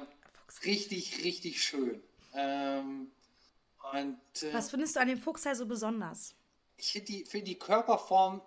[0.66, 2.02] richtig, richtig schön.
[2.34, 3.12] Ähm,
[3.94, 6.36] und, äh, Was findest du an dem Fuchshai so besonders?
[6.78, 8.42] Ich finde die, find die Körperform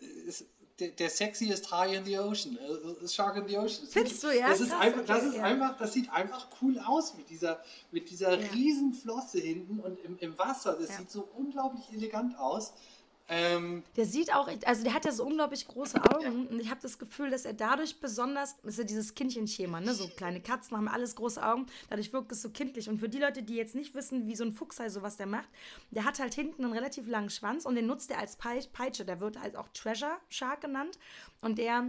[0.00, 0.46] äh, ist,
[0.80, 3.86] der, der sexiest High in the Ocean, uh, Shark in the Ocean.
[3.88, 4.48] Findest du, ja?
[4.48, 5.42] Das ist, einfach, das ist ja.
[5.42, 7.62] einfach, das sieht einfach cool aus mit dieser,
[7.92, 8.50] mit dieser ja.
[8.52, 10.76] riesen Flosse hinten und im, im Wasser.
[10.78, 10.98] Das ja.
[10.98, 12.72] sieht so unglaublich elegant aus.
[13.26, 16.80] Ähm, der sieht auch, also der hat ja so unglaublich große Augen und ich habe
[16.82, 19.94] das Gefühl, dass er dadurch besonders, das ist ja dieses Kindchenschema, ne?
[19.94, 22.90] so kleine Katzen haben alles große Augen, dadurch wirkt es so kindlich.
[22.90, 25.26] Und für die Leute, die jetzt nicht wissen, wie so ein Fuchshai so was der
[25.26, 25.48] macht,
[25.90, 29.06] der hat halt hinten einen relativ langen Schwanz und den nutzt er als Peitsche.
[29.06, 30.98] Der wird halt auch Treasure Shark genannt
[31.40, 31.86] und der,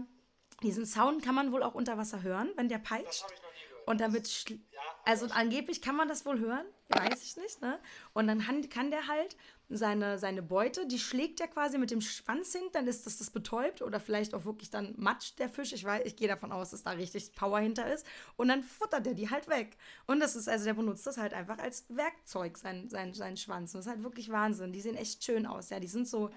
[0.64, 3.24] diesen Sound kann man wohl auch unter Wasser hören, wenn der peitscht.
[3.24, 3.88] Das ich noch nie gehört.
[3.90, 4.58] Und damit, ja,
[5.04, 7.80] also angeblich kann man das wohl hören, weiß ich nicht, ne?
[8.14, 9.36] Und dann kann der halt
[9.70, 13.32] seine, seine Beute, die schlägt er quasi mit dem Schwanz hin, dann ist das das
[13.32, 15.74] betäubt oder vielleicht auch wirklich dann matscht der Fisch.
[15.74, 18.06] Ich weiß, ich gehe davon aus, dass da richtig Power hinter ist.
[18.36, 19.78] Und dann futtert er die halt weg.
[20.06, 23.74] Und das ist, also der benutzt das halt einfach als Werkzeug, sein, sein, sein Schwanz.
[23.74, 24.72] Und das ist halt wirklich Wahnsinn.
[24.72, 25.80] Die sehen echt schön aus, ja.
[25.80, 26.30] Die sind so,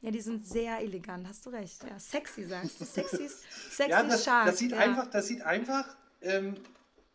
[0.00, 1.82] ja, die sind sehr elegant, hast du recht.
[1.82, 2.84] Ja, sexy sagst du.
[2.84, 4.46] Sexy, sexy ja, das, Shark.
[4.46, 4.78] Das sieht ja.
[4.78, 6.54] einfach, das sieht einfach ähm,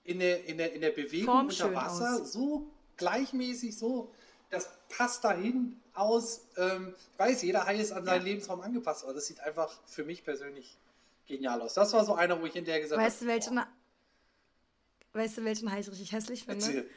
[0.03, 2.33] in, der, in, der, in der Bewegung Form unter Wasser aus.
[2.33, 2.69] so
[3.01, 4.09] gleichmäßig, so
[4.51, 6.41] das passt dahin aus.
[6.57, 8.27] Ähm, ich weiß, jeder Hai ist an seinen ja.
[8.27, 10.77] Lebensraum angepasst, aber das sieht einfach für mich persönlich
[11.25, 11.73] genial aus.
[11.73, 13.09] Das war so einer, wo ich hinterher gesagt habe.
[13.09, 13.63] Weißt du, welchen, oh.
[15.13, 16.65] weißt du, welchen Hai ich richtig hässlich finde?
[16.65, 16.89] Erzähl.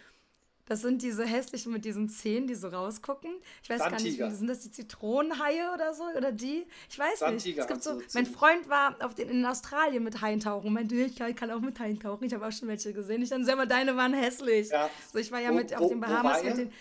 [0.67, 3.31] Das sind diese hässlichen mit diesen Zähnen, die so rausgucken.
[3.63, 6.05] Ich weiß gar nicht, wie sind das die Zitronenhaie oder so?
[6.17, 6.67] Oder die?
[6.89, 7.59] Ich weiß nicht.
[7.59, 11.17] Es gibt so, mein Freund war auf den, in Australien mit Haien tauchen meinte, ich
[11.17, 12.25] kann, auch mit Haien tauchen.
[12.25, 13.23] Ich habe auch schon welche gesehen.
[13.23, 14.71] Ich dann selber, deine waren hässlich.
[14.71, 14.89] Ja.
[15.13, 16.73] So, ich war ja wo, mit auf den Bahamas mit den.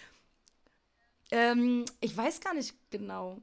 [1.32, 3.42] Ähm, ich weiß gar nicht genau.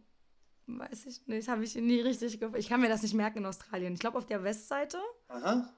[0.66, 3.94] Weiß ich nicht, habe ich nie richtig Ich kann mir das nicht merken in Australien.
[3.94, 4.98] Ich glaube auf der Westseite.
[5.28, 5.68] Aha.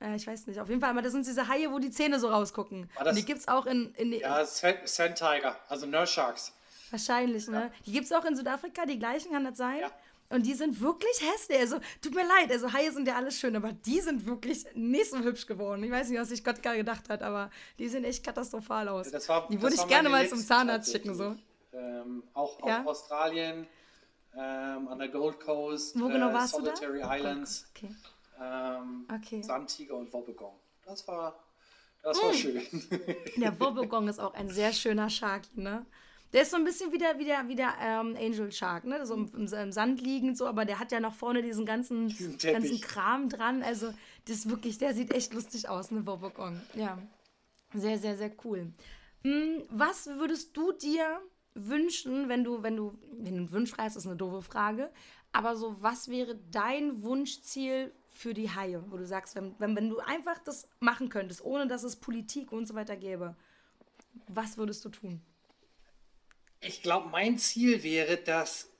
[0.00, 0.60] Äh, ich weiß nicht.
[0.60, 2.90] Auf jeden Fall, aber das sind diese Haie, wo die Zähne so rausgucken.
[3.04, 3.94] Und die gibt es auch in.
[3.94, 6.52] in ja, Sand Tiger, also Nurse Sharks.
[6.90, 7.60] Wahrscheinlich, ne?
[7.60, 7.70] Ja.
[7.84, 9.80] Die gibt es auch in Südafrika, die gleichen, kann das sein?
[9.80, 9.90] Ja.
[10.30, 11.58] Und die sind wirklich hässlich.
[11.58, 15.10] Also, tut mir leid, also Haie sind ja alles schön, aber die sind wirklich nicht
[15.10, 15.82] so hübsch geworden.
[15.82, 19.10] Ich weiß nicht, was sich Gott gerade gedacht hat, aber die sehen echt katastrophal aus.
[19.10, 21.34] Das war, die würde ich gerne mal zum Zahnarzt schicken, so.
[21.72, 22.80] Ähm, auch ja?
[22.80, 23.66] auf Australien,
[24.34, 27.16] ähm, an der Gold Coast, Wo genau äh, warst Solitary du da?
[27.16, 27.94] Islands, okay.
[28.40, 29.42] Ähm, okay.
[29.42, 30.54] Sandtiger und Wobbegong.
[30.84, 31.38] Das war,
[32.02, 32.34] das war mm.
[32.34, 32.62] schön.
[33.36, 35.84] Der Wobbegong ist auch ein sehr schöner Sharky, ne?
[36.32, 39.06] Der ist so ein bisschen wie der, wie der, wie der ähm, Angel Shark, ne?
[39.06, 42.80] So im, im, Sand liegend so, aber der hat ja noch vorne diesen ganzen, ganzen
[42.82, 43.62] Kram dran.
[43.62, 43.94] Also,
[44.26, 46.60] das ist wirklich, der sieht echt lustig aus, ne, Bobogong.
[46.74, 46.98] Ja.
[47.72, 48.72] Sehr, sehr, sehr cool.
[49.24, 51.20] Hm, was würdest du dir
[51.54, 54.90] wünschen, wenn du, wenn du, wenn du einen Wunsch frei ist eine doofe Frage,
[55.32, 59.90] aber so, was wäre dein Wunschziel für die Haie, wo du sagst, wenn, wenn, wenn
[59.90, 63.36] du einfach das machen könntest, ohne dass es Politik und so weiter gäbe,
[64.26, 65.22] was würdest du tun?
[66.60, 68.72] Ich glaube, mein Ziel wäre, dass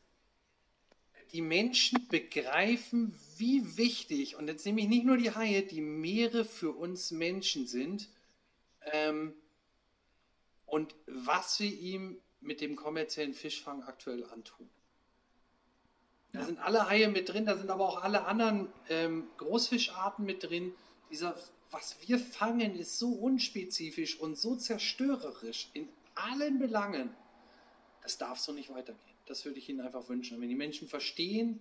[1.31, 6.45] die Menschen begreifen, wie wichtig, und jetzt nehme ich nicht nur die Haie, die Meere
[6.45, 8.09] für uns Menschen sind
[8.91, 9.35] ähm,
[10.67, 14.69] und was wir ihm mit dem kommerziellen Fischfang aktuell antun.
[16.33, 20.45] Da sind alle Haie mit drin, da sind aber auch alle anderen ähm, Großfischarten mit
[20.45, 20.73] drin.
[21.11, 21.37] Dieser,
[21.71, 27.11] was wir fangen, ist so unspezifisch und so zerstörerisch in allen Belangen.
[28.03, 29.17] Das darf so nicht weitergehen.
[29.27, 30.41] Das würde ich Ihnen einfach wünschen.
[30.41, 31.61] Wenn die Menschen verstehen,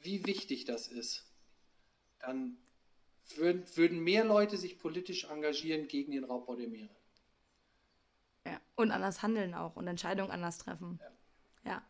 [0.00, 1.24] wie wichtig das ist,
[2.20, 2.56] dann
[3.36, 6.90] würden, würden mehr Leute sich politisch engagieren gegen den Raubbau der Meere.
[8.46, 10.98] Ja, und anders handeln auch und Entscheidungen anders treffen.
[11.64, 11.70] Ja.
[11.70, 11.82] ja.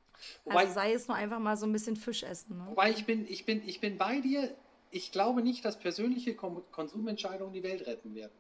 [0.45, 2.59] Wobei, also sei es nur einfach mal so ein bisschen Fisch essen.
[2.59, 2.67] Ne?
[2.69, 4.55] Wobei ich bin, ich, bin, ich bin bei dir.
[4.91, 8.33] Ich glaube nicht, dass persönliche Konsumentscheidungen die Welt retten werden.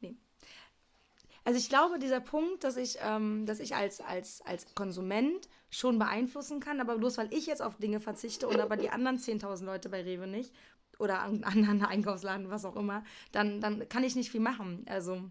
[0.00, 0.14] Nee.
[1.44, 5.98] Also ich glaube, dieser Punkt, dass ich, ähm, dass ich als, als, als Konsument schon
[5.98, 9.64] beeinflussen kann, aber bloß weil ich jetzt auf Dinge verzichte und aber die anderen 10.000
[9.64, 10.52] Leute bei Rewe nicht
[10.98, 14.84] oder an anderen Einkaufsladen, was auch immer, dann, dann kann ich nicht viel machen.
[14.88, 15.30] Also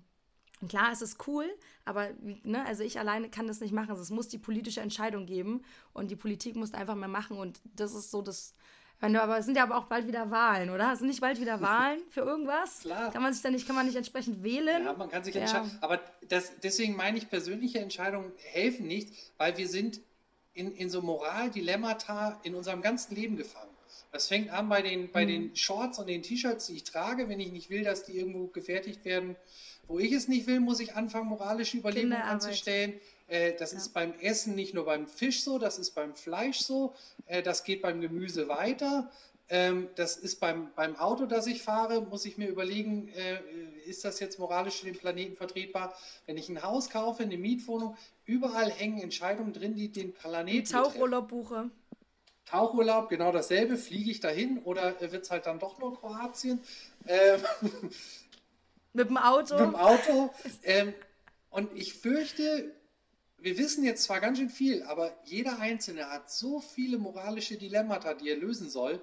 [0.68, 1.45] Klar, es ist cool,
[1.86, 2.09] aber
[2.43, 3.89] ne, also ich alleine kann das nicht machen.
[3.89, 7.38] Also es muss die politische Entscheidung geben und die Politik muss einfach mehr machen.
[7.38, 8.55] Und das ist so das.
[8.99, 10.93] Wenn du, aber es sind ja aber auch bald wieder Wahlen, oder?
[10.93, 12.82] Es sind nicht bald wieder Wahlen für irgendwas?
[12.82, 13.11] Klar.
[13.11, 14.86] Kann man sich dann nicht, kann man nicht entsprechend wählen?
[14.86, 15.41] Ja, man kann sich ja.
[15.41, 15.78] entscheiden.
[15.82, 15.99] Aber
[16.30, 19.99] das, deswegen meine ich, persönliche Entscheidungen helfen nicht, weil wir sind
[20.53, 23.74] in, in so Moraldilemmata in unserem ganzen Leben gefangen.
[24.11, 25.30] Das fängt an bei den, bei mhm.
[25.30, 28.47] den Shorts und den T-Shirts, die ich trage, wenn ich nicht will, dass die irgendwo
[28.47, 29.36] gefertigt werden
[29.88, 32.93] wo ich es nicht will, muss ich anfangen, moralische Überlegungen anzustellen.
[33.27, 33.79] Äh, das ja.
[33.79, 36.93] ist beim Essen nicht nur beim Fisch so, das ist beim Fleisch so,
[37.25, 39.11] äh, das geht beim Gemüse weiter.
[39.49, 43.39] Ähm, das ist beim, beim Auto, das ich fahre, muss ich mir überlegen, äh,
[43.86, 45.93] ist das jetzt moralisch für den Planeten vertretbar?
[46.25, 50.71] Wenn ich ein Haus kaufe, eine Mietwohnung, überall hängen Entscheidungen drin, die den Planeten.
[50.71, 51.69] Tauchurlaub buche.
[52.45, 53.77] Tauchurlaub, genau dasselbe.
[53.77, 56.61] Fliege ich dahin oder wird es halt dann doch nur Kroatien?
[57.07, 57.41] Ähm,
[58.93, 59.55] Mit dem Auto?
[59.55, 60.33] Mit dem Auto.
[60.63, 60.93] Ähm,
[61.49, 62.73] und ich fürchte,
[63.37, 68.13] wir wissen jetzt zwar ganz schön viel, aber jeder Einzelne hat so viele moralische Dilemmata,
[68.13, 69.01] die er lösen soll.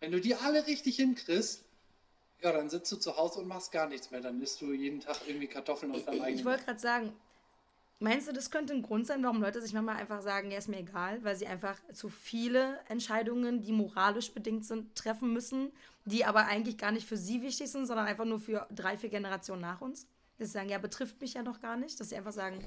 [0.00, 1.64] Wenn du die alle richtig hinkriegst,
[2.42, 4.20] ja, dann sitzt du zu Hause und machst gar nichts mehr.
[4.20, 6.38] Dann isst du jeden Tag irgendwie Kartoffeln auf deinem eigenen.
[6.38, 7.12] Ich wollte gerade sagen,
[7.98, 10.68] meinst du, das könnte ein Grund sein, warum Leute sich manchmal einfach sagen, ja, ist
[10.68, 15.72] mir egal, weil sie einfach zu viele Entscheidungen, die moralisch bedingt sind, treffen müssen
[16.08, 19.10] die aber eigentlich gar nicht für sie wichtig sind, sondern einfach nur für drei, vier
[19.10, 20.06] Generationen nach uns.
[20.38, 21.98] Dass sie sagen, ja, betrifft mich ja noch gar nicht.
[22.00, 22.64] Dass sie einfach sagen,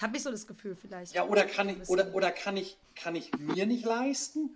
[0.00, 1.14] habe ich so das Gefühl vielleicht.
[1.14, 4.54] Ja, oder kann ich, oder, oder kann ich, kann ich mir nicht leisten?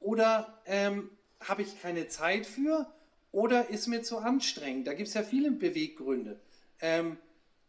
[0.00, 1.10] Oder ähm,
[1.40, 2.92] habe ich keine Zeit für?
[3.32, 4.86] Oder ist mir zu anstrengend?
[4.86, 6.40] Da gibt es ja viele Beweggründe.
[6.80, 7.18] Ähm,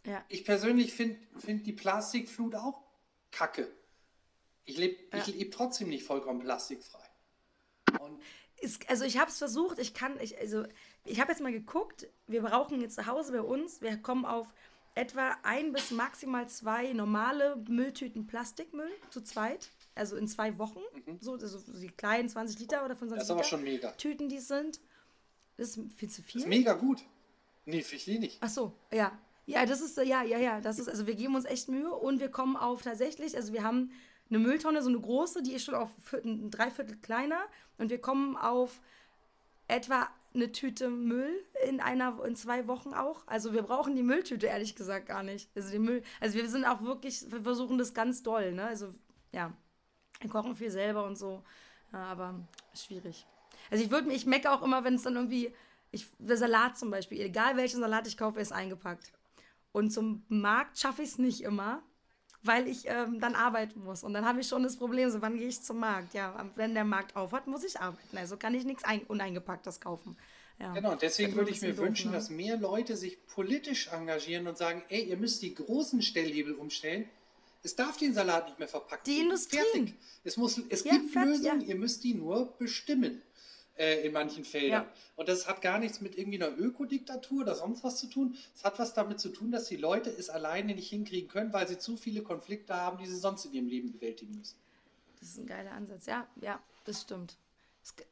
[0.06, 0.24] ja.
[0.30, 2.82] Ich persönlich finde find die Plastikflut auch
[3.32, 3.72] kacke.
[4.66, 5.24] Ich lebe ja.
[5.26, 7.00] leb trotzdem nicht vollkommen plastikfrei.
[8.00, 8.22] Und
[8.60, 10.66] ist, also ich habe es versucht, ich kann, ich, also
[11.04, 14.54] ich habe jetzt mal geguckt, wir brauchen jetzt zu Hause bei uns, wir kommen auf
[14.96, 19.72] etwa ein bis maximal zwei normale Mülltüten Plastikmüll zu zweit.
[19.94, 20.80] Also in zwei Wochen.
[21.06, 21.18] Mhm.
[21.20, 23.92] So, also die kleinen 20 Liter oder 25 das ist aber schon mega.
[23.94, 24.80] Tüten, die sind.
[25.58, 26.42] Das ist viel zu viel.
[26.42, 27.04] Das ist mega gut.
[27.66, 28.38] Nee, für ich nicht.
[28.42, 29.18] Ach so, ja.
[29.52, 30.62] Ja, das ist, ja, ja, ja.
[30.62, 33.64] Das ist, also wir geben uns echt Mühe und wir kommen auf tatsächlich, also wir
[33.64, 33.92] haben
[34.30, 37.42] eine Mülltonne, so eine große, die ist schon auf ein Dreiviertel kleiner.
[37.78, 38.80] Und wir kommen auf
[39.68, 43.28] etwa eine Tüte Müll in einer, in zwei Wochen auch.
[43.28, 45.50] Also wir brauchen die Mülltüte ehrlich gesagt gar nicht.
[45.56, 48.64] Also, den Müll, also wir sind auch wirklich, wir versuchen das ganz doll, ne?
[48.64, 48.94] Also
[49.34, 49.52] ja,
[50.22, 51.44] wir kochen viel selber und so.
[51.92, 53.26] Ja, aber schwierig.
[53.70, 55.54] Also ich würde ich mecke auch immer, wenn es dann irgendwie,
[55.92, 59.12] ich, der Salat zum Beispiel, egal welchen Salat ich kaufe, ist eingepackt.
[59.72, 61.84] Und zum Markt schaffe ich es nicht immer.
[62.44, 64.04] weil ich ähm, dann arbeiten muss.
[64.04, 66.16] Und dann habe ich schon das Problem, so wann gehe ich zum Markt?
[66.16, 68.18] Ja, wenn der Markt aufhat, muss ich arbeiten.
[68.18, 70.18] Also kann ich nichts Uneingepacktes kaufen.
[70.60, 70.74] Ja.
[70.74, 72.18] Genau, deswegen würde ich mir doof, wünschen, ne?
[72.18, 77.10] dass mehr Leute sich politisch engagieren und sagen, ey, ihr müsst die großen Stellhebel umstellen.
[77.64, 79.58] Es darf den Salat nicht mehr verpackt Die Industrie.
[79.58, 79.94] Fertig.
[80.24, 81.68] Es, muss, es ja, gibt Lösungen, ja.
[81.68, 83.22] ihr müsst die nur bestimmen
[83.78, 84.84] äh, in manchen Feldern.
[84.84, 84.92] Ja.
[85.16, 88.38] Und das hat gar nichts mit irgendwie einer Ökodiktatur oder sonst was zu tun.
[88.56, 91.68] Es hat was damit zu tun, dass die Leute es alleine nicht hinkriegen können, weil
[91.68, 94.58] sie zu viele Konflikte haben, die sie sonst in ihrem Leben bewältigen müssen.
[95.20, 96.06] Das ist ein geiler Ansatz.
[96.06, 97.38] Ja, ja, das stimmt.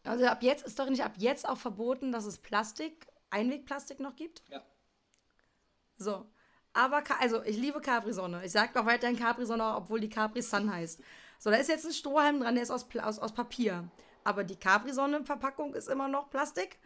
[0.03, 4.15] Also ab jetzt ist doch nicht ab jetzt auch verboten, dass es Plastik, Einwegplastik noch
[4.15, 4.43] gibt?
[4.49, 4.63] Ja.
[5.97, 6.25] So.
[6.73, 8.45] Aber, also ich liebe Capri-Sonne.
[8.45, 11.01] Ich sage auch weiterhin Capri-Sonne, obwohl die Capri-Sun heißt.
[11.39, 13.89] So, da ist jetzt ein Strohhalm dran, der ist aus, aus, aus Papier
[14.23, 16.79] aber die Capri-Sonne-Verpackung ist immer noch Plastik.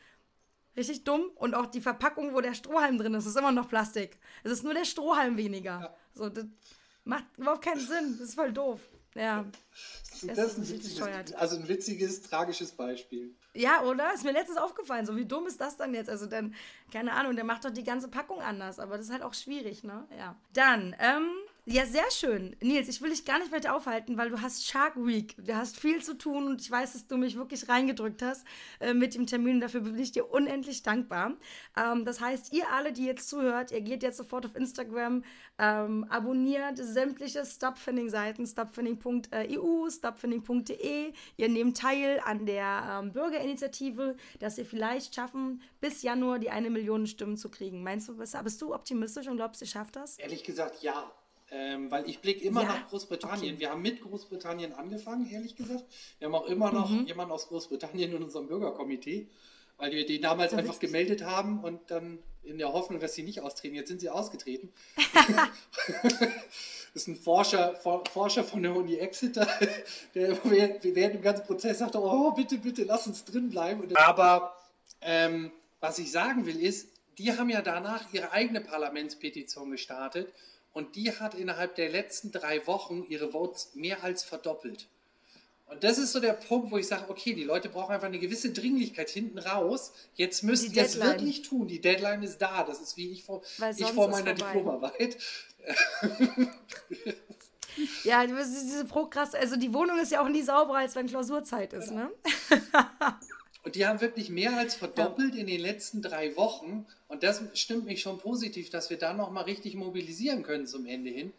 [0.76, 1.32] Richtig dumm.
[1.36, 4.18] Und auch die Verpackung, wo der Strohhalm drin ist, ist immer noch Plastik.
[4.44, 5.80] Es ist nur der Strohhalm weniger.
[5.80, 5.96] Ja.
[6.14, 6.46] So, das
[7.04, 8.16] macht überhaupt keinen Sinn.
[8.18, 8.80] Das ist voll doof.
[9.16, 9.46] Ja.
[10.26, 13.36] Das, das ist ein witziges, also ein witziges, tragisches Beispiel.
[13.54, 14.14] Ja, oder?
[14.14, 15.06] Ist mir letztens aufgefallen.
[15.06, 16.10] So, wie dumm ist das dann jetzt?
[16.10, 16.56] Also dann,
[16.92, 18.80] keine Ahnung, der macht doch die ganze Packung anders.
[18.80, 20.08] Aber das ist halt auch schwierig, ne?
[20.18, 20.36] Ja.
[20.54, 21.30] Dann, ähm,
[21.66, 22.58] ja, sehr schön.
[22.62, 25.34] Nils, ich will dich gar nicht weiter aufhalten, weil du hast Shark Week.
[25.38, 28.46] Du hast viel zu tun und ich weiß, dass du mich wirklich reingedrückt hast
[28.82, 29.62] äh, mit dem Termin.
[29.62, 31.38] Dafür bin ich dir unendlich dankbar.
[31.78, 35.24] Ähm, das heißt, ihr alle, die jetzt zuhört, ihr geht jetzt sofort auf Instagram,
[35.58, 41.14] ähm, abonniert sämtliche Stopfinding-Seiten, stopfinding.eu, stopfinding.de.
[41.38, 46.70] Ihr nehmt teil an der ähm, Bürgerinitiative, dass ihr vielleicht schaffen, bis Januar die eine
[46.70, 47.84] Million Stimmen zu kriegen.
[47.84, 50.20] Meinst du, bist, bist du optimistisch und glaubst, ihr schafft das?
[50.20, 51.10] Ehrlich gesagt, ja.
[51.56, 53.54] Ähm, weil ich blicke immer ja, nach Großbritannien.
[53.54, 53.60] Okay.
[53.60, 55.84] Wir haben mit Großbritannien angefangen, ehrlich gesagt.
[56.18, 57.06] Wir haben auch immer noch mhm.
[57.06, 59.28] jemanden aus Großbritannien in unserem Bürgerkomitee,
[59.78, 63.22] weil wir die damals so einfach gemeldet haben und dann in der Hoffnung, dass sie
[63.22, 63.76] nicht austreten.
[63.76, 64.74] Jetzt sind sie ausgetreten.
[65.14, 66.24] das
[66.96, 67.76] ist ein Forscher,
[68.12, 69.48] Forscher von der Uni Exeter,
[70.16, 73.96] der während dem ganzen Prozess sagte, oh, bitte, bitte, lass uns drin bleiben.
[73.96, 74.56] Aber
[75.02, 76.90] ähm, was ich sagen will ist,
[77.20, 80.34] die haben ja danach ihre eigene Parlamentspetition gestartet
[80.74, 84.88] und die hat innerhalb der letzten drei Wochen ihre Votes mehr als verdoppelt.
[85.68, 88.20] Und das ist so der Punkt, wo ich sage, okay, die Leute brauchen einfach eine
[88.20, 89.94] gewisse Dringlichkeit hinten raus.
[90.16, 91.68] Jetzt müsst ihr es wirklich tun.
[91.68, 92.64] Die Deadline ist da.
[92.64, 93.42] Das ist wie ich vor,
[93.78, 95.18] ich vor meiner Diplomarbeit.
[98.04, 101.92] ja, diese Prokrast, also die Wohnung ist ja auch nie sauberer, als wenn Klausurzeit ist,
[101.92, 102.12] ne?
[103.74, 105.42] Und die haben wirklich mehr als verdoppelt ja.
[105.42, 106.86] in den letzten drei Wochen.
[107.08, 111.10] Und das stimmt mich schon positiv, dass wir da nochmal richtig mobilisieren können zum Ende
[111.10, 111.34] hin.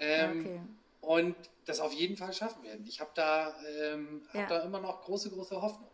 [0.00, 0.60] Ähm, okay.
[1.00, 2.84] Und das auf jeden Fall schaffen werden.
[2.88, 4.46] Ich habe da, ähm, hab ja.
[4.48, 5.88] da immer noch große, große Hoffnung.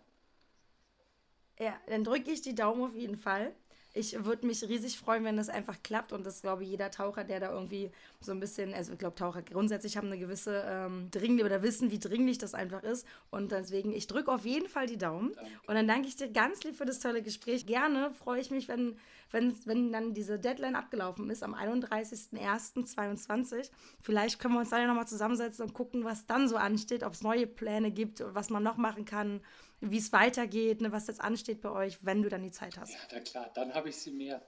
[1.59, 3.53] Ja, dann drücke ich die Daumen auf jeden Fall
[3.95, 7.25] ich würde mich riesig freuen, wenn das einfach klappt und das glaube ich jeder Taucher,
[7.25, 7.91] der da irgendwie
[8.21, 11.91] so ein bisschen, also ich glaube Taucher grundsätzlich haben eine gewisse ähm, dringliche oder wissen,
[11.91, 15.33] wie dringlich das einfach ist und deswegen ich drücke auf jeden Fall die Daumen
[15.67, 17.67] und dann danke ich dir ganz lieb für das tolle Gespräch.
[17.67, 18.97] Gerne freue ich mich, wenn
[19.33, 23.71] wenn, wenn dann diese Deadline abgelaufen ist am 31.01.22.
[24.01, 27.15] Vielleicht können wir uns dann ja nochmal zusammensetzen und gucken, was dann so ansteht, ob
[27.15, 29.41] es neue Pläne gibt, was man noch machen kann
[29.83, 32.93] wie es weitergeht, ne, was jetzt ansteht bei euch, wenn du dann die Zeit hast.
[32.93, 34.41] Ja, na klar, dann habe ich sie mehr.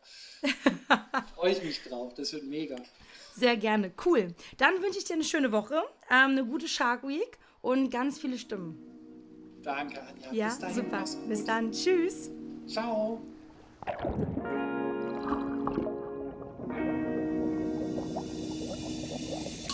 [1.34, 2.76] Freue ich mich drauf, das wird mega.
[3.34, 4.32] Sehr gerne, cool.
[4.58, 8.38] Dann wünsche ich dir eine schöne Woche, ähm, eine gute Shark Week und ganz viele
[8.38, 8.78] Stimmen.
[9.62, 10.32] Danke, Anja.
[10.32, 11.04] Ja, Bis dahin, super.
[11.28, 11.72] Bis dann.
[11.72, 12.30] Tschüss.
[12.66, 13.20] Ciao.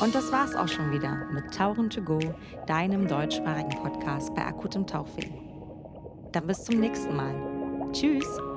[0.00, 2.18] Und das war's auch schon wieder mit Tauchen to Go,
[2.66, 5.49] deinem deutschsprachigen Podcast bei akutem Tauchweh.
[6.32, 7.34] Dann bis zum nächsten Mal.
[7.92, 8.49] Tschüss!